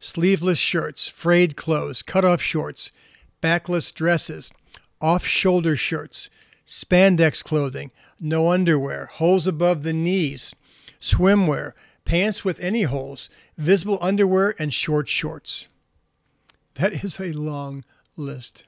sleeveless 0.00 0.58
shirts, 0.58 1.08
frayed 1.08 1.56
clothes, 1.56 2.02
cut 2.02 2.24
off 2.24 2.40
shorts, 2.40 2.90
backless 3.40 3.92
dresses, 3.92 4.50
off 5.00 5.24
shoulder 5.24 5.76
shirts, 5.76 6.30
spandex 6.64 7.44
clothing, 7.44 7.90
no 8.18 8.50
underwear, 8.50 9.06
holes 9.06 9.46
above 9.46 9.82
the 9.82 9.92
knees, 9.92 10.54
swimwear, 11.00 11.72
pants 12.04 12.44
with 12.44 12.60
any 12.60 12.82
holes, 12.82 13.28
visible 13.58 13.98
underwear, 14.00 14.54
and 14.58 14.72
short 14.72 15.08
shorts. 15.08 15.68
That 16.74 17.04
is 17.04 17.20
a 17.20 17.32
long 17.32 17.84
list. 18.16 18.66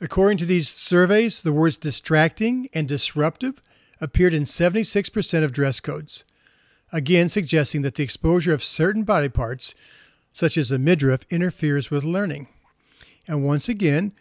According 0.00 0.38
to 0.38 0.46
these 0.46 0.68
surveys, 0.68 1.42
the 1.42 1.52
words 1.52 1.76
distracting 1.76 2.68
and 2.74 2.88
disruptive 2.88 3.60
appeared 4.00 4.34
in 4.34 4.44
76% 4.44 5.44
of 5.44 5.52
dress 5.52 5.80
codes 5.80 6.24
again 6.94 7.28
suggesting 7.28 7.82
that 7.82 7.96
the 7.96 8.04
exposure 8.04 8.54
of 8.54 8.62
certain 8.62 9.02
body 9.02 9.28
parts, 9.28 9.74
such 10.32 10.56
as 10.56 10.68
the 10.68 10.78
midriff, 10.78 11.26
interferes 11.28 11.90
with 11.90 12.04
learning. 12.04 12.48
And 13.26 13.44
once 13.44 13.68
again, 13.68 14.12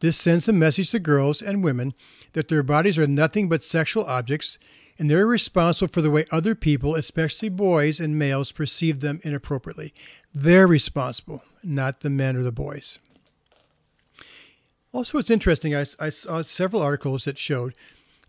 this 0.00 0.16
sends 0.16 0.48
a 0.48 0.52
message 0.52 0.90
to 0.90 0.98
girls 0.98 1.42
and 1.42 1.62
women 1.62 1.92
that 2.32 2.48
their 2.48 2.62
bodies 2.62 2.98
are 2.98 3.06
nothing 3.06 3.48
but 3.48 3.62
sexual 3.62 4.04
objects 4.04 4.58
and 4.98 5.10
they're 5.10 5.26
responsible 5.26 5.92
for 5.92 6.02
the 6.02 6.10
way 6.10 6.24
other 6.30 6.54
people, 6.54 6.94
especially 6.94 7.48
boys 7.48 8.00
and 8.00 8.18
males, 8.18 8.52
perceive 8.52 9.00
them 9.00 9.20
inappropriately. 9.24 9.92
They're 10.34 10.66
responsible, 10.66 11.42
not 11.62 12.00
the 12.00 12.10
men 12.10 12.36
or 12.36 12.42
the 12.42 12.52
boys. 12.52 12.98
Also, 14.92 15.18
it's 15.18 15.30
interesting, 15.30 15.74
I, 15.74 15.86
I 15.98 16.10
saw 16.10 16.42
several 16.42 16.82
articles 16.82 17.24
that 17.24 17.38
showed 17.38 17.74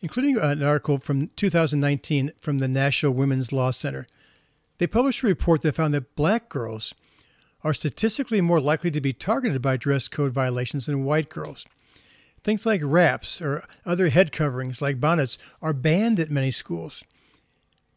including 0.03 0.37
uh, 0.37 0.49
an 0.49 0.63
article 0.63 0.97
from 0.97 1.29
2019 1.37 2.33
from 2.39 2.59
the 2.59 2.67
National 2.67 3.13
Women's 3.13 3.53
Law 3.53 3.71
Center. 3.71 4.05
They 4.77 4.85
published 4.85 5.23
a 5.23 5.27
report 5.27 5.61
that 5.61 5.75
found 5.75 5.93
that 5.93 6.15
black 6.15 6.49
girls 6.49 6.93
are 7.63 7.73
statistically 7.73 8.41
more 8.41 8.59
likely 8.59 8.91
to 8.91 8.99
be 8.99 9.13
targeted 9.13 9.61
by 9.61 9.77
dress 9.77 10.09
code 10.09 10.33
violations 10.33 10.87
than 10.87 11.05
white 11.05 11.29
girls. 11.29 11.65
Things 12.43 12.65
like 12.65 12.81
wraps 12.83 13.41
or 13.41 13.63
other 13.85 14.09
head 14.09 14.33
coverings 14.33 14.81
like 14.81 14.99
bonnets 14.99 15.37
are 15.61 15.71
banned 15.71 16.19
at 16.19 16.29
many 16.29 16.51
schools. 16.51 17.05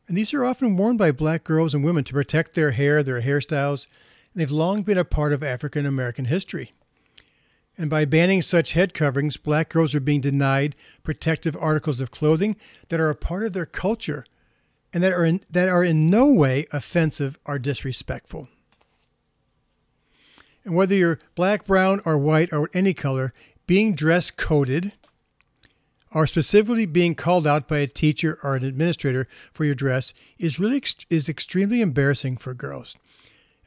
And 0.07 0.17
these 0.17 0.33
are 0.33 0.45
often 0.45 0.77
worn 0.77 0.97
by 0.97 1.11
black 1.11 1.43
girls 1.43 1.75
and 1.75 1.83
women 1.83 2.05
to 2.05 2.13
protect 2.13 2.55
their 2.55 2.71
hair, 2.71 3.03
their 3.03 3.23
hairstyles, 3.23 3.89
and 4.33 4.41
they've 4.41 4.51
long 4.53 4.83
been 4.83 4.99
a 4.99 5.05
part 5.05 5.33
of 5.33 5.43
African 5.43 5.85
American 5.85 6.27
history. 6.27 6.71
And 7.79 7.91
by 7.91 8.05
banning 8.07 8.41
such 8.41 8.73
head 8.73 8.95
coverings, 8.95 9.37
black 9.37 9.69
girls 9.69 9.95
are 9.95 10.01
being 10.01 10.21
denied 10.21 10.75
protective 11.03 11.57
articles 11.61 12.01
of 12.01 12.11
clothing 12.11 12.57
that 12.89 13.01
are 13.01 13.11
a 13.11 13.15
part 13.15 13.45
of 13.45 13.53
their 13.53 13.67
culture 13.67 14.25
and 14.93 15.03
that 15.03 15.13
are 15.13 15.25
in, 15.25 15.43
that 15.51 15.69
are 15.69 15.85
in 15.85 16.09
no 16.09 16.27
way 16.27 16.67
offensive 16.73 17.39
or 17.45 17.59
disrespectful. 17.59 18.49
And 20.65 20.75
whether 20.75 20.95
you're 20.95 21.19
black, 21.35 21.67
brown, 21.67 22.01
or 22.05 22.17
white, 22.19 22.53
or 22.53 22.71
any 22.73 22.95
color, 22.95 23.33
being 23.67 23.95
dress 23.95 24.31
coded 24.31 24.95
or 26.13 26.27
specifically 26.27 26.87
being 26.87 27.15
called 27.15 27.47
out 27.47 27.69
by 27.69 27.79
a 27.79 27.87
teacher 27.87 28.39
or 28.43 28.57
an 28.57 28.65
administrator 28.65 29.29
for 29.53 29.65
your 29.65 29.75
dress 29.75 30.15
is 30.39 30.59
really 30.59 30.83
is 31.11 31.29
extremely 31.29 31.83
embarrassing 31.83 32.37
for 32.37 32.55
girls 32.55 32.97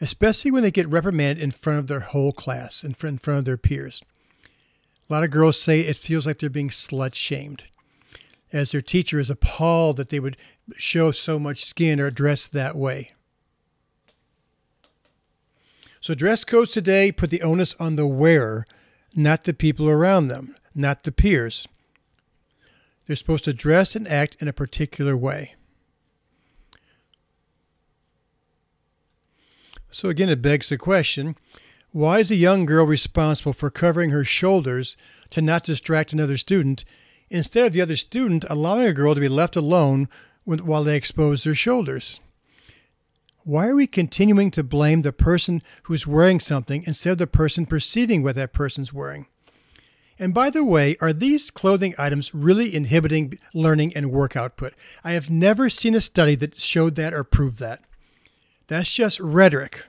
especially 0.02 0.52
when 0.52 0.64
they 0.64 0.72
get 0.72 0.88
reprimanded 0.90 1.44
in 1.44 1.52
front 1.52 1.80
of 1.80 1.88
their 1.88 2.00
whole 2.00 2.32
class, 2.32 2.84
in 2.84 2.94
front, 2.94 3.26
of 3.28 3.46
their 3.46 3.58
peers. 3.58 4.02
A 5.10 5.14
lot 5.14 5.24
of 5.24 5.32
girls 5.32 5.60
say 5.60 5.82
it 5.82 5.96
feels 5.96 6.26
like 6.26 6.40
they're 6.40 6.50
being 6.50 6.70
slut 6.70 7.16
shamed, 7.16 7.64
as 8.54 8.72
their 8.72 8.82
teacher 8.82 9.20
is 9.20 9.30
appalled 9.30 9.98
that 9.98 10.10
they 10.10 10.20
would 10.20 10.38
show 10.76 11.12
so 11.12 11.40
much 11.40 11.66
skin 11.66 12.00
or 12.00 12.12
dress 12.12 12.48
that 12.48 12.76
way. 12.76 13.12
So, 16.02 16.14
dress 16.14 16.46
codes 16.46 16.72
today 16.72 17.12
put 17.12 17.30
the 17.30 17.42
onus 17.42 17.76
on 17.80 17.96
the 17.98 18.08
wearer, 18.08 18.66
not 19.16 19.44
the 19.44 19.54
people 19.54 19.90
around 19.90 20.30
them, 20.30 20.56
not 20.74 21.04
the 21.04 21.12
peers. 21.12 21.68
They're 23.06 23.16
supposed 23.16 23.44
to 23.46 23.54
dress 23.54 23.96
and 23.96 24.08
act 24.08 24.38
in 24.40 24.48
a 24.48 24.54
particular 24.54 25.18
way. 25.18 25.56
So 29.92 30.10
again, 30.10 30.30
it 30.30 30.42
begs 30.42 30.70
the 30.70 30.78
question 30.78 31.36
why 31.92 32.20
is 32.20 32.30
a 32.30 32.36
young 32.36 32.66
girl 32.66 32.86
responsible 32.86 33.54
for 33.54 33.72
covering 33.72 34.12
her 34.12 34.24
shoulders 34.24 34.96
to 35.32 35.42
not 35.42 35.64
distract 35.64 36.14
another 36.14 36.38
student 36.38 36.86
instead 37.32 37.66
of 37.66 37.74
the 37.74 37.82
other 37.82 37.96
student 37.96 38.46
allowing 38.48 38.86
a 38.86 38.94
girl 38.94 39.16
to 39.16 39.22
be 39.22 39.28
left 39.28 39.56
alone 39.56 40.08
while 40.44 40.84
they 40.84 40.96
expose 40.96 41.44
their 41.44 41.56
shoulders? 41.56 42.20
Why 43.44 43.68
are 43.68 43.76
we 43.76 43.88
continuing 43.88 44.52
to 44.52 44.64
blame 44.64 45.02
the 45.02 45.12
person 45.12 45.64
who's 45.84 46.06
wearing 46.06 46.40
something 46.40 46.84
instead 46.86 47.14
of 47.14 47.18
the 47.18 47.26
person 47.26 47.66
perceiving 47.66 48.22
what 48.22 48.36
that 48.36 48.54
person's 48.54 48.94
wearing? 48.94 49.26
And 50.20 50.34
by 50.34 50.52
the 50.52 50.64
way, 50.64 50.98
are 51.02 51.14
these 51.14 51.50
clothing 51.50 51.96
items 51.98 52.36
really 52.36 52.76
inhibiting 52.76 53.40
learning 53.54 53.96
and 53.96 54.12
work 54.12 54.36
output? 54.36 54.74
I 55.04 55.14
have 55.14 55.32
never 55.32 55.70
seen 55.70 55.96
a 55.96 56.02
study 56.02 56.36
that 56.36 56.56
showed 56.56 56.96
that 56.96 57.14
or 57.14 57.24
proved 57.24 57.60
that. 57.60 57.82
That's 58.70 58.92
just 58.92 59.20
rhetoric. 59.20 59.84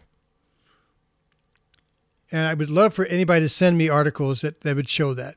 And 2.32 2.46
I 2.46 2.54
would 2.54 2.70
love 2.70 2.94
for 2.94 3.04
anybody 3.04 3.44
to 3.44 3.48
send 3.48 3.76
me 3.76 3.90
articles 3.90 4.40
that, 4.40 4.62
that 4.62 4.74
would 4.74 4.88
show 4.88 5.12
that. 5.14 5.36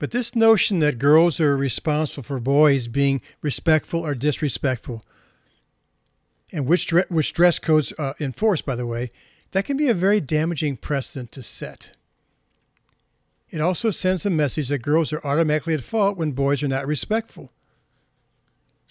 But 0.00 0.10
this 0.10 0.34
notion 0.34 0.80
that 0.80 0.98
girls 0.98 1.38
are 1.38 1.56
responsible 1.56 2.24
for 2.24 2.40
boys 2.40 2.88
being 2.88 3.22
respectful 3.40 4.04
or 4.04 4.16
disrespectful, 4.16 5.04
and 6.52 6.66
which, 6.66 6.92
which 7.08 7.32
dress 7.32 7.60
codes 7.60 7.92
uh, 8.00 8.14
enforce, 8.18 8.62
by 8.62 8.74
the 8.74 8.86
way, 8.86 9.12
that 9.52 9.64
can 9.64 9.76
be 9.76 9.88
a 9.88 9.94
very 9.94 10.20
damaging 10.20 10.76
precedent 10.76 11.30
to 11.32 11.42
set. 11.42 11.92
It 13.48 13.60
also 13.60 13.90
sends 13.90 14.26
a 14.26 14.30
message 14.30 14.70
that 14.70 14.78
girls 14.78 15.12
are 15.12 15.24
automatically 15.24 15.74
at 15.74 15.82
fault 15.82 16.18
when 16.18 16.32
boys 16.32 16.64
are 16.64 16.68
not 16.68 16.86
respectful. 16.88 17.52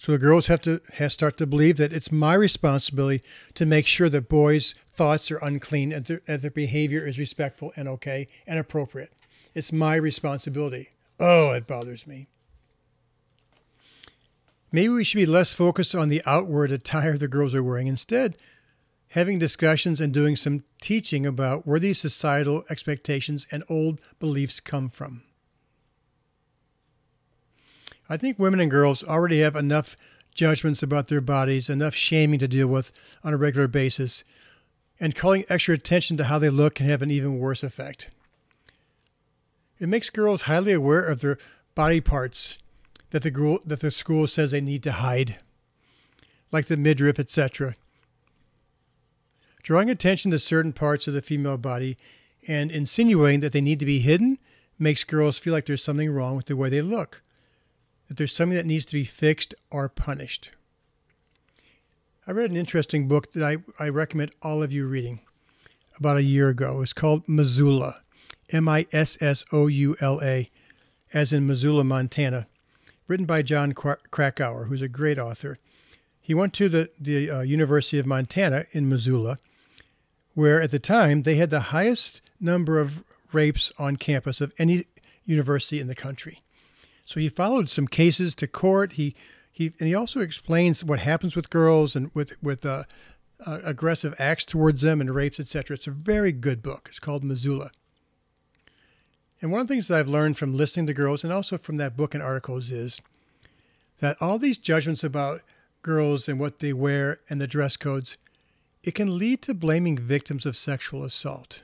So 0.02 0.10
the 0.10 0.18
girls 0.18 0.48
have 0.48 0.60
to 0.62 0.80
have 0.94 1.12
start 1.12 1.38
to 1.38 1.46
believe 1.46 1.76
that 1.76 1.92
it's 1.92 2.10
my 2.10 2.34
responsibility 2.34 3.22
to 3.54 3.64
make 3.64 3.86
sure 3.86 4.08
that 4.08 4.28
boys' 4.28 4.74
thoughts 4.92 5.30
are 5.30 5.38
unclean 5.38 5.92
and 5.92 6.04
their, 6.04 6.20
and 6.26 6.42
their 6.42 6.50
behavior 6.50 7.06
is 7.06 7.20
respectful 7.20 7.72
and 7.76 7.86
okay 7.86 8.26
and 8.44 8.58
appropriate. 8.58 9.12
It's 9.54 9.70
my 9.70 9.94
responsibility. 9.94 10.88
Oh, 11.20 11.52
it 11.52 11.68
bothers 11.68 12.04
me. 12.04 12.26
Maybe 14.72 14.88
we 14.88 15.04
should 15.04 15.18
be 15.18 15.24
less 15.24 15.54
focused 15.54 15.94
on 15.94 16.08
the 16.08 16.22
outward 16.26 16.72
attire 16.72 17.16
the 17.16 17.28
girls 17.28 17.54
are 17.54 17.62
wearing. 17.62 17.86
Instead, 17.86 18.36
having 19.10 19.38
discussions 19.38 20.00
and 20.00 20.12
doing 20.12 20.34
some 20.34 20.64
teaching 20.80 21.24
about 21.24 21.64
where 21.64 21.78
these 21.78 22.00
societal 22.00 22.64
expectations 22.68 23.46
and 23.52 23.62
old 23.68 24.00
beliefs 24.18 24.58
come 24.58 24.90
from. 24.90 25.22
I 28.12 28.18
think 28.18 28.38
women 28.38 28.60
and 28.60 28.70
girls 28.70 29.02
already 29.02 29.40
have 29.40 29.56
enough 29.56 29.96
judgments 30.34 30.82
about 30.82 31.08
their 31.08 31.22
bodies, 31.22 31.70
enough 31.70 31.94
shaming 31.94 32.38
to 32.40 32.46
deal 32.46 32.66
with 32.66 32.92
on 33.24 33.32
a 33.32 33.38
regular 33.38 33.68
basis, 33.68 34.22
and 35.00 35.14
calling 35.14 35.46
extra 35.48 35.74
attention 35.76 36.18
to 36.18 36.24
how 36.24 36.38
they 36.38 36.50
look 36.50 36.74
can 36.74 36.84
have 36.84 37.00
an 37.00 37.10
even 37.10 37.38
worse 37.38 37.62
effect. 37.62 38.10
It 39.78 39.88
makes 39.88 40.10
girls 40.10 40.42
highly 40.42 40.74
aware 40.74 41.02
of 41.02 41.22
their 41.22 41.38
body 41.74 42.02
parts 42.02 42.58
that 43.12 43.22
the 43.22 43.30
girl, 43.30 43.60
that 43.64 43.80
the 43.80 43.90
school 43.90 44.26
says 44.26 44.50
they 44.50 44.60
need 44.60 44.82
to 44.82 44.92
hide, 44.92 45.38
like 46.50 46.66
the 46.66 46.76
midriff, 46.76 47.18
etc. 47.18 47.76
Drawing 49.62 49.88
attention 49.88 50.30
to 50.32 50.38
certain 50.38 50.74
parts 50.74 51.08
of 51.08 51.14
the 51.14 51.22
female 51.22 51.56
body 51.56 51.96
and 52.46 52.70
insinuating 52.70 53.40
that 53.40 53.52
they 53.52 53.62
need 53.62 53.78
to 53.78 53.86
be 53.86 54.00
hidden 54.00 54.36
makes 54.78 55.02
girls 55.02 55.38
feel 55.38 55.54
like 55.54 55.64
there's 55.64 55.82
something 55.82 56.10
wrong 56.10 56.36
with 56.36 56.44
the 56.44 56.56
way 56.56 56.68
they 56.68 56.82
look, 56.82 57.22
there's 58.16 58.34
something 58.34 58.56
that 58.56 58.66
needs 58.66 58.84
to 58.86 58.94
be 58.94 59.04
fixed 59.04 59.54
or 59.70 59.88
punished. 59.88 60.50
I 62.26 62.32
read 62.32 62.50
an 62.50 62.56
interesting 62.56 63.08
book 63.08 63.32
that 63.32 63.42
I, 63.42 63.58
I 63.82 63.88
recommend 63.88 64.32
all 64.42 64.62
of 64.62 64.72
you 64.72 64.86
reading 64.86 65.20
about 65.98 66.16
a 66.16 66.22
year 66.22 66.48
ago. 66.48 66.82
It's 66.82 66.92
called 66.92 67.28
Missoula, 67.28 68.02
M 68.50 68.68
I 68.68 68.86
S 68.92 69.20
S 69.20 69.44
O 69.52 69.66
U 69.66 69.96
L 70.00 70.20
A, 70.22 70.50
as 71.12 71.32
in 71.32 71.46
Missoula, 71.46 71.84
Montana 71.84 72.46
written 73.12 73.26
by 73.26 73.42
Jon 73.42 73.74
Krakauer, 73.74 74.64
who's 74.64 74.80
a 74.80 74.88
great 74.88 75.18
author. 75.18 75.58
He 76.18 76.32
went 76.32 76.54
to 76.54 76.70
the, 76.70 76.88
the 76.98 77.30
uh, 77.30 77.40
University 77.42 77.98
of 77.98 78.06
Montana 78.06 78.64
in 78.72 78.88
Missoula, 78.88 79.36
where 80.32 80.62
at 80.62 80.70
the 80.70 80.78
time 80.78 81.22
they 81.22 81.34
had 81.34 81.50
the 81.50 81.60
highest 81.60 82.22
number 82.40 82.80
of 82.80 83.04
rapes 83.30 83.70
on 83.78 83.96
campus 83.96 84.40
of 84.40 84.54
any 84.58 84.86
university 85.24 85.78
in 85.78 85.88
the 85.88 85.94
country. 85.94 86.38
So 87.04 87.20
he 87.20 87.28
followed 87.28 87.68
some 87.68 87.88
cases 87.88 88.34
to 88.36 88.46
court. 88.46 88.92
He 88.92 89.14
he 89.50 89.72
and 89.78 89.88
he 89.88 89.94
also 89.94 90.20
explains 90.20 90.82
what 90.82 91.00
happens 91.00 91.36
with 91.36 91.50
girls 91.50 91.94
and 91.94 92.10
with 92.14 92.32
with 92.42 92.64
uh, 92.64 92.84
uh, 93.44 93.60
aggressive 93.64 94.14
acts 94.18 94.44
towards 94.44 94.82
them 94.82 95.00
and 95.00 95.14
rapes, 95.14 95.40
etc. 95.40 95.74
It's 95.74 95.86
a 95.86 95.92
very 95.92 96.32
good 96.32 96.62
book. 96.62 96.86
It's 96.88 97.00
called 97.00 97.24
Missoula. 97.24 97.70
And 99.40 99.50
one 99.50 99.60
of 99.60 99.66
the 99.66 99.74
things 99.74 99.88
that 99.88 99.98
I've 99.98 100.08
learned 100.08 100.38
from 100.38 100.54
listening 100.54 100.86
to 100.86 100.94
girls 100.94 101.24
and 101.24 101.32
also 101.32 101.58
from 101.58 101.76
that 101.78 101.96
book 101.96 102.14
and 102.14 102.22
articles 102.22 102.70
is 102.70 103.00
that 103.98 104.16
all 104.20 104.38
these 104.38 104.58
judgments 104.58 105.02
about 105.02 105.42
girls 105.82 106.28
and 106.28 106.38
what 106.38 106.60
they 106.60 106.72
wear 106.72 107.18
and 107.28 107.40
the 107.40 107.48
dress 107.48 107.76
codes, 107.76 108.16
it 108.84 108.94
can 108.94 109.18
lead 109.18 109.42
to 109.42 109.54
blaming 109.54 109.98
victims 109.98 110.46
of 110.46 110.56
sexual 110.56 111.04
assault. 111.04 111.62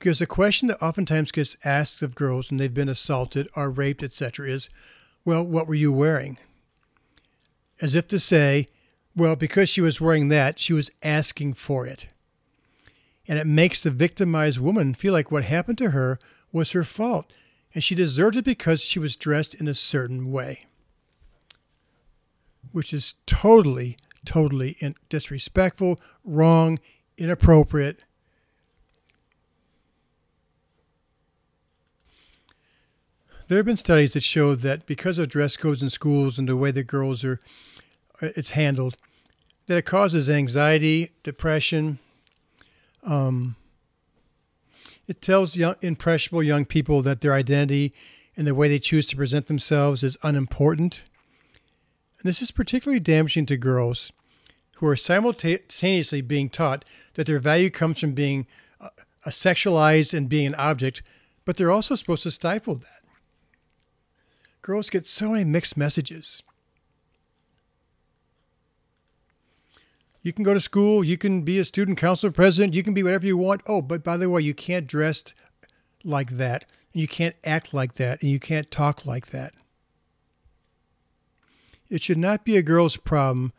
Because 0.00 0.18
the 0.18 0.26
question 0.26 0.66
that 0.68 0.82
oftentimes 0.82 1.30
gets 1.30 1.56
asked 1.64 2.02
of 2.02 2.16
girls 2.16 2.50
when 2.50 2.58
they've 2.58 2.74
been 2.74 2.88
assaulted 2.88 3.48
or 3.54 3.70
raped, 3.70 4.02
etc., 4.02 4.48
is, 4.48 4.68
well, 5.24 5.44
what 5.44 5.68
were 5.68 5.74
you 5.74 5.92
wearing? 5.92 6.38
As 7.80 7.94
if 7.94 8.08
to 8.08 8.18
say, 8.18 8.66
well, 9.14 9.36
because 9.36 9.68
she 9.68 9.80
was 9.80 10.00
wearing 10.00 10.26
that, 10.28 10.58
she 10.58 10.72
was 10.72 10.90
asking 11.04 11.54
for 11.54 11.86
it 11.86 12.08
and 13.30 13.38
it 13.38 13.46
makes 13.46 13.84
the 13.84 13.92
victimized 13.92 14.58
woman 14.58 14.92
feel 14.92 15.12
like 15.12 15.30
what 15.30 15.44
happened 15.44 15.78
to 15.78 15.90
her 15.90 16.18
was 16.50 16.72
her 16.72 16.82
fault 16.82 17.32
and 17.72 17.84
she 17.84 17.94
deserved 17.94 18.34
it 18.34 18.44
because 18.44 18.82
she 18.82 18.98
was 18.98 19.14
dressed 19.14 19.54
in 19.54 19.68
a 19.68 19.74
certain 19.74 20.32
way. 20.32 20.66
Which 22.72 22.92
is 22.92 23.14
totally, 23.26 23.96
totally 24.24 24.76
disrespectful, 25.08 26.00
wrong, 26.24 26.80
inappropriate. 27.16 28.04
There 33.50 33.56
have 33.56 33.66
been 33.66 33.76
studies 33.76 34.12
that 34.12 34.22
show 34.22 34.54
that 34.54 34.86
because 34.86 35.18
of 35.18 35.26
dress 35.26 35.56
codes 35.56 35.82
in 35.82 35.90
schools 35.90 36.38
and 36.38 36.48
the 36.48 36.56
way 36.56 36.70
the 36.70 36.84
girls 36.84 37.24
are 37.24 37.40
it's 38.20 38.50
handled, 38.50 38.96
that 39.66 39.76
it 39.76 39.84
causes 39.84 40.30
anxiety, 40.30 41.10
depression, 41.24 41.98
um, 43.02 43.56
it 45.08 45.20
tells 45.20 45.56
young, 45.56 45.74
impressionable 45.82 46.44
young 46.44 46.64
people 46.64 47.02
that 47.02 47.22
their 47.22 47.32
identity 47.32 47.92
and 48.36 48.46
the 48.46 48.54
way 48.54 48.68
they 48.68 48.78
choose 48.78 49.06
to 49.06 49.16
present 49.16 49.48
themselves 49.48 50.04
is 50.04 50.16
unimportant. 50.22 51.02
And 52.20 52.28
this 52.28 52.42
is 52.42 52.52
particularly 52.52 53.00
damaging 53.00 53.46
to 53.46 53.56
girls 53.56 54.12
who 54.76 54.86
are 54.86 54.94
simultaneously 54.94 56.20
being 56.20 56.50
taught 56.50 56.84
that 57.14 57.26
their 57.26 57.40
value 57.40 57.70
comes 57.70 57.98
from 57.98 58.12
being 58.12 58.46
a, 58.80 58.90
a 59.26 59.30
sexualized 59.30 60.14
and 60.14 60.28
being 60.28 60.46
an 60.46 60.54
object, 60.54 61.02
but 61.44 61.56
they're 61.56 61.72
also 61.72 61.96
supposed 61.96 62.22
to 62.22 62.30
stifle 62.30 62.76
that. 62.76 62.99
Girls 64.62 64.90
get 64.90 65.06
so 65.06 65.30
many 65.30 65.44
mixed 65.44 65.76
messages. 65.76 66.42
You 70.22 70.34
can 70.34 70.44
go 70.44 70.52
to 70.52 70.60
school, 70.60 71.02
you 71.02 71.16
can 71.16 71.42
be 71.42 71.58
a 71.58 71.64
student 71.64 71.96
council 71.96 72.30
president, 72.30 72.74
you 72.74 72.82
can 72.82 72.92
be 72.92 73.02
whatever 73.02 73.26
you 73.26 73.38
want. 73.38 73.62
Oh, 73.66 73.80
but 73.80 74.04
by 74.04 74.18
the 74.18 74.28
way, 74.28 74.42
you 74.42 74.52
can't 74.52 74.86
dress 74.86 75.24
like 76.04 76.32
that, 76.32 76.66
and 76.92 77.00
you 77.00 77.08
can't 77.08 77.36
act 77.42 77.72
like 77.72 77.94
that, 77.94 78.20
and 78.20 78.30
you 78.30 78.38
can't 78.38 78.70
talk 78.70 79.06
like 79.06 79.28
that. 79.28 79.54
It 81.88 82.02
should 82.02 82.18
not 82.18 82.44
be 82.44 82.56
a 82.56 82.62
girl's 82.62 82.98
problem 82.98 83.52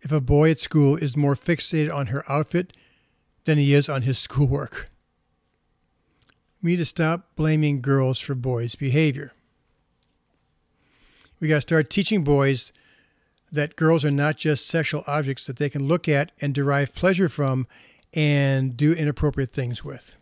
if 0.00 0.10
a 0.10 0.20
boy 0.20 0.50
at 0.50 0.58
school 0.58 0.96
is 0.96 1.16
more 1.16 1.36
fixated 1.36 1.94
on 1.94 2.08
her 2.08 2.24
outfit 2.28 2.72
than 3.44 3.56
he 3.56 3.72
is 3.72 3.88
on 3.88 4.02
his 4.02 4.18
schoolwork. 4.26 4.88
We 6.60 6.72
need 6.72 6.76
to 6.78 6.84
stop 6.84 7.34
blaming 7.36 7.80
girls 7.80 8.18
for 8.18 8.34
boys' 8.34 8.74
behavior. 8.74 9.32
We 11.42 11.48
got 11.48 11.56
to 11.56 11.62
start 11.62 11.90
teaching 11.90 12.22
boys 12.22 12.70
that 13.50 13.74
girls 13.74 14.04
are 14.04 14.12
not 14.12 14.36
just 14.36 14.64
sexual 14.64 15.02
objects 15.08 15.44
that 15.46 15.56
they 15.56 15.68
can 15.68 15.88
look 15.88 16.08
at 16.08 16.30
and 16.40 16.54
derive 16.54 16.94
pleasure 16.94 17.28
from 17.28 17.66
and 18.14 18.76
do 18.76 18.92
inappropriate 18.92 19.52
things 19.52 19.82
with. 19.82 20.14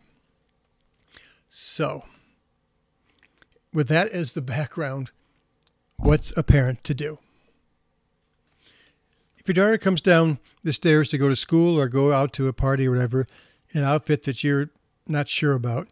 So, 1.50 2.06
with 3.70 3.88
that 3.88 4.08
as 4.08 4.32
the 4.32 4.40
background, 4.56 5.10
what's 5.98 6.34
a 6.38 6.42
parent 6.42 6.82
to 6.84 6.94
do? 6.94 7.18
If 9.36 9.46
your 9.46 9.62
daughter 9.62 9.76
comes 9.76 10.00
down 10.00 10.38
the 10.62 10.72
stairs 10.72 11.10
to 11.10 11.18
go 11.18 11.28
to 11.28 11.36
school 11.36 11.78
or 11.78 11.88
go 11.88 12.14
out 12.14 12.32
to 12.34 12.48
a 12.48 12.54
party 12.54 12.88
or 12.88 12.92
whatever 12.92 13.26
in 13.74 13.82
an 13.82 13.86
outfit 13.86 14.22
that 14.22 14.42
you're 14.42 14.70
not 15.06 15.28
sure 15.28 15.52
about, 15.52 15.88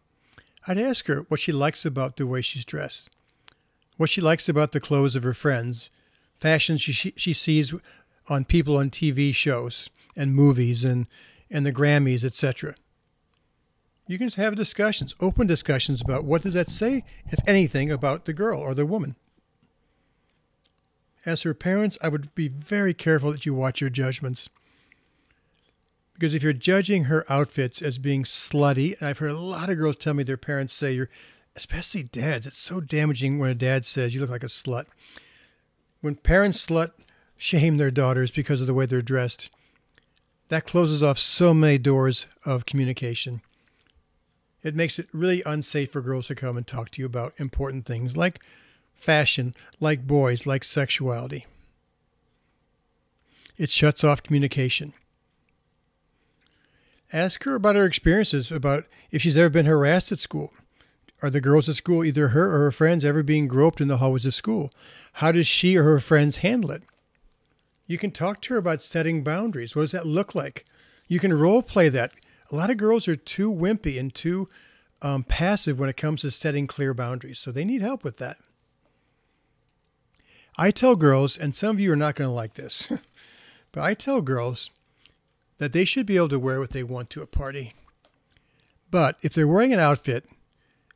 I'd 0.67 0.79
ask 0.79 1.07
her 1.09 1.27
what 1.29 1.41
she 1.41 1.53
likes 1.53 1.85
about 1.85 2.17
the 2.17 2.27
way 2.27 2.41
she's 2.41 2.65
dressed, 2.65 3.11
what 3.99 4.09
she 4.09 4.23
likes 4.23 4.49
about 4.49 4.73
the 4.73 4.81
clothes 4.81 5.15
of 5.15 5.25
her 5.25 5.35
friends, 5.35 5.91
fashion 6.41 6.79
she, 6.79 6.93
she 6.93 7.33
sees 7.35 7.75
on 8.29 8.45
people 8.45 8.77
on 8.77 8.89
TV 8.89 9.35
shows 9.35 9.91
and 10.17 10.35
movies 10.35 10.85
and, 10.85 11.07
and 11.51 11.67
the 11.67 11.73
Grammys, 11.73 12.25
etc. 12.25 12.75
You 14.07 14.17
can 14.17 14.31
have 14.31 14.55
discussions, 14.55 15.15
open 15.21 15.47
discussions 15.47 16.01
about 16.01 16.25
what 16.25 16.43
does 16.43 16.55
that 16.55 16.71
say, 16.71 17.05
if 17.27 17.41
anything, 17.47 17.91
about 17.91 18.25
the 18.25 18.33
girl 18.33 18.61
or 18.61 18.73
the 18.73 18.87
woman. 18.87 19.17
As 21.27 21.43
her 21.43 21.53
parents, 21.53 21.99
I 22.01 22.09
would 22.09 22.35
be 22.35 22.49
very 22.49 22.95
careful 22.95 23.33
that 23.33 23.45
you 23.45 23.53
watch 23.53 23.81
your 23.81 23.91
judgments. 23.91 24.49
Because 26.15 26.35
if 26.35 26.43
you're 26.43 26.53
judging 26.53 27.05
her 27.05 27.25
outfits 27.29 27.83
as 27.83 27.99
being 27.99 28.23
slutty, 28.23 28.99
and 28.99 29.09
I've 29.09 29.19
heard 29.19 29.33
a 29.33 29.39
lot 29.39 29.71
of 29.71 29.77
girls 29.77 29.97
tell 29.97 30.15
me 30.15 30.23
their 30.23 30.37
parents 30.37 30.73
say 30.73 30.93
you're, 30.93 31.11
especially 31.59 32.05
dads, 32.05 32.47
it's 32.47 32.59
so 32.59 32.81
damaging 32.81 33.39
when 33.39 33.51
a 33.51 33.55
dad 33.55 33.85
says 33.85 34.15
you 34.15 34.21
look 34.21 34.31
like 34.31 34.43
a 34.43 34.47
slut 34.47 34.87
when 36.01 36.15
parents 36.15 36.65
slut 36.65 36.93
shame 37.37 37.77
their 37.77 37.91
daughters 37.91 38.31
because 38.31 38.61
of 38.61 38.67
the 38.67 38.75
way 38.75 38.87
they're 38.87 39.03
dressed, 39.03 39.51
that 40.49 40.65
closes 40.65 41.03
off 41.03 41.19
so 41.19 41.53
many 41.53 41.79
doors 41.79 42.27
of 42.45 42.67
communication. 42.67 43.43
It 44.63 44.75
makes 44.75 44.99
it 44.99 45.09
really 45.13 45.43
unsafe 45.47 45.93
for 45.93 46.01
girls 46.01 46.27
to 46.29 46.35
come 46.35 46.57
and 46.57 46.67
talk 46.67 46.91
to 46.91 47.03
you 47.03 47.07
about 47.07 47.35
important 47.39 47.87
things 47.87 48.17
like 48.17 48.41
fashion, 48.95 49.55
like 49.81 50.07
boys, 50.07 50.47
like 50.47 50.65
sexuality. 50.65 51.47
It 53.57 53.71
shuts 53.71 54.05
off 54.05 54.23
communication. 54.23 54.93
Ask 57.13 57.43
her 57.45 57.55
about 57.55 57.77
her 57.77 57.85
experiences, 57.85 58.53
about 58.53 58.85
if 59.11 59.23
she's 59.23 59.37
ever 59.37 59.49
been 59.49 59.67
harassed 59.67 60.13
at 60.13 60.19
school. 60.19 60.53
Are 61.21 61.31
the 61.31 61.41
girls 61.41 61.69
at 61.69 61.77
school, 61.77 62.05
either 62.05 62.29
her 62.29 62.47
or 62.55 62.59
her 62.61 62.73
friends, 62.73 63.05
ever 63.05 63.23
being 63.23 63.49
groped 63.49 63.81
in 63.81 63.89
the 63.89 63.97
hallways 63.97 64.27
of 64.27 64.35
school? 64.35 64.71
How 65.15 65.33
does 65.33 65.47
she 65.47 65.77
or 65.77 65.83
her 65.83 66.01
friends 66.01 66.39
handle 66.39 66.71
it? 66.71 66.85
You 67.87 67.99
can 67.99 68.13
talk 68.13 68.41
to 68.43 68.55
her 68.55 68.59
about 68.59 68.83
setting 68.83 69.25
boundaries. 69.25 69.75
What 69.75 69.83
does 69.83 69.93
that 69.93 70.07
look 70.07 70.35
like? 70.35 70.65
You 71.09 71.19
can 71.19 71.33
role 71.35 71.63
play 71.63 71.89
that. 71.89 72.13
A 72.51 72.55
lot 72.55 72.71
of 72.71 72.77
girls 72.77 73.09
are 73.09 73.17
too 73.17 73.53
wimpy 73.53 73.99
and 73.99 74.15
too 74.15 74.49
um, 75.03 75.25
passive 75.25 75.79
when 75.79 75.89
it 75.89 75.97
comes 75.97 76.21
to 76.21 76.31
setting 76.31 76.67
clear 76.67 76.95
boundaries, 76.95 77.39
so 77.39 77.51
they 77.51 77.65
need 77.65 77.83
help 77.83 78.05
with 78.05 78.19
that. 78.19 78.37
I 80.57 80.71
tell 80.71 80.97
girls, 80.97 81.37
and 81.37 81.55
some 81.55 81.71
of 81.71 81.81
you 81.81 81.93
are 81.93 81.97
not 81.97 82.15
going 82.15 82.29
to 82.29 82.35
like 82.35 82.55
this, 82.55 82.89
but 83.73 83.83
I 83.83 83.95
tell 83.95 84.23
girls 84.23 84.71
that 85.59 85.73
they 85.73 85.85
should 85.85 86.07
be 86.07 86.17
able 86.17 86.29
to 86.31 86.39
wear 86.39 86.61
what 86.61 86.71
they 86.71 86.83
want 86.83 87.11
to 87.11 87.23
a 87.23 87.27
party. 87.27 87.75
But 88.91 89.19
if 89.23 89.35
they're 89.35 89.49
wearing 89.49 89.73
an 89.73 89.81
outfit 89.81 90.27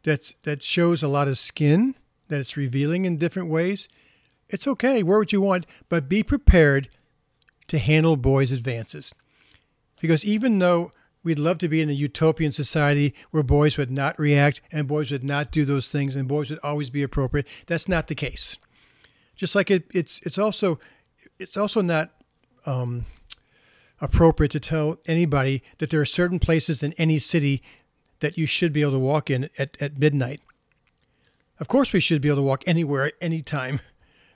that's 0.05 0.35
that 0.43 0.63
shows 0.63 1.03
a 1.03 1.09
lot 1.09 1.29
of 1.29 1.39
skin, 1.39 1.95
that 2.29 2.41
it's 2.41 2.57
revealing 2.57 3.05
in 3.05 3.19
different 3.19 3.49
ways, 3.49 3.89
it's 4.49 4.67
okay, 4.67 5.03
wear 5.03 5.19
what 5.19 5.33
you 5.33 5.41
want, 5.41 5.67
but 5.89 6.09
be 6.09 6.23
prepared 6.23 6.89
to 7.69 7.79
handle 7.79 8.17
boys' 8.17 8.53
advances. 8.53 9.15
Because 10.01 10.25
even 10.25 10.59
though 10.59 10.91
we'd 11.23 11.39
love 11.39 11.59
to 11.59 11.69
be 11.69 11.81
in 11.81 11.89
a 11.89 11.93
utopian 11.93 12.53
society 12.53 13.15
where 13.31 13.43
boys 13.43 13.77
would 13.77 13.91
not 13.91 14.19
react 14.19 14.61
and 14.73 14.89
boys 14.89 15.11
would 15.11 15.25
not 15.25 15.53
do 15.53 15.65
those 15.65 15.89
things 15.89 16.17
and 16.17 16.27
boys 16.27 16.51
would 16.51 16.59
always 16.63 16.91
be 16.91 17.03
appropriate, 17.03 17.47
that's 17.67 17.89
not 17.89 18.09
the 18.09 18.15
case. 18.15 18.59
Just 19.37 19.55
like 19.55 19.71
it, 19.71 19.85
it's 19.95 20.21
it's 20.25 20.39
also 20.39 20.79
it's 21.39 21.57
also 21.57 21.81
not 21.81 22.11
um, 22.67 23.07
appropriate 24.01 24.53
to 24.53 24.61
tell 24.61 24.99
anybody 25.07 25.63
that 25.79 25.91
there 25.91 26.01
are 26.01 26.07
certain 26.07 26.39
places 26.39 26.83
in 26.83 26.93
any 26.95 27.19
city 27.19 27.63
that 28.23 28.39
you 28.39 28.47
should 28.47 28.73
be 28.73 28.81
able 28.81 28.93
to 28.93 28.99
walk 28.99 29.29
in 29.29 29.51
at, 29.59 29.77
at 29.81 29.99
midnight. 29.99 30.41
Of 31.59 31.69
course, 31.69 31.93
we 31.93 32.01
should 32.01 32.23
be 32.23 32.29
able 32.29 32.39
to 32.39 32.43
walk 32.43 32.63
anywhere 32.67 33.07
at 33.07 33.15
any 33.21 33.43
time, 33.43 33.81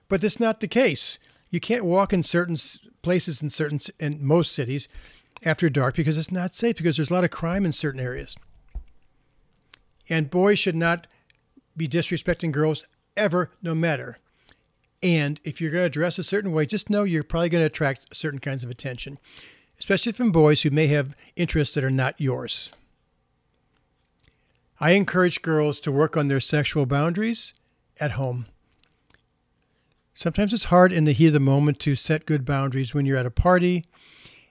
but 0.08 0.20
that's 0.20 0.38
not 0.38 0.60
the 0.60 0.68
case. 0.68 1.18
You 1.50 1.60
can't 1.60 1.84
walk 1.84 2.12
in 2.12 2.22
certain 2.22 2.56
places 3.02 3.40
in 3.40 3.48
certain 3.48 3.80
in 3.98 4.24
most 4.24 4.52
cities 4.52 4.88
after 5.44 5.70
dark 5.70 5.94
because 5.94 6.18
it's 6.18 6.30
not 6.30 6.54
safe 6.54 6.76
because 6.76 6.96
there's 6.96 7.10
a 7.10 7.14
lot 7.14 7.24
of 7.24 7.30
crime 7.30 7.64
in 7.64 7.72
certain 7.72 8.00
areas. 8.00 8.36
And 10.08 10.30
boys 10.30 10.58
should 10.58 10.76
not 10.76 11.06
be 11.76 11.88
disrespecting 11.88 12.52
girls 12.52 12.84
ever, 13.16 13.52
no 13.62 13.74
matter. 13.74 14.18
And 15.02 15.40
if 15.44 15.60
you're 15.60 15.70
going 15.70 15.84
to 15.84 15.90
dress 15.90 16.18
a 16.18 16.24
certain 16.24 16.52
way, 16.52 16.66
just 16.66 16.90
know 16.90 17.04
you're 17.04 17.22
probably 17.22 17.50
going 17.50 17.62
to 17.62 17.66
attract 17.66 18.16
certain 18.16 18.40
kinds 18.40 18.64
of 18.64 18.70
attention, 18.70 19.18
especially 19.78 20.12
from 20.12 20.32
boys 20.32 20.62
who 20.62 20.70
may 20.70 20.88
have 20.88 21.14
interests 21.36 21.74
that 21.74 21.84
are 21.84 21.90
not 21.90 22.20
yours. 22.20 22.72
I 24.78 24.90
encourage 24.90 25.40
girls 25.40 25.80
to 25.80 25.92
work 25.92 26.16
on 26.16 26.28
their 26.28 26.40
sexual 26.40 26.84
boundaries 26.84 27.54
at 27.98 28.12
home. 28.12 28.46
Sometimes 30.12 30.52
it's 30.52 30.64
hard 30.64 30.92
in 30.92 31.04
the 31.04 31.12
heat 31.12 31.28
of 31.28 31.32
the 31.32 31.40
moment 31.40 31.78
to 31.80 31.94
set 31.94 32.26
good 32.26 32.44
boundaries 32.44 32.92
when 32.92 33.06
you're 33.06 33.16
at 33.16 33.26
a 33.26 33.30
party 33.30 33.84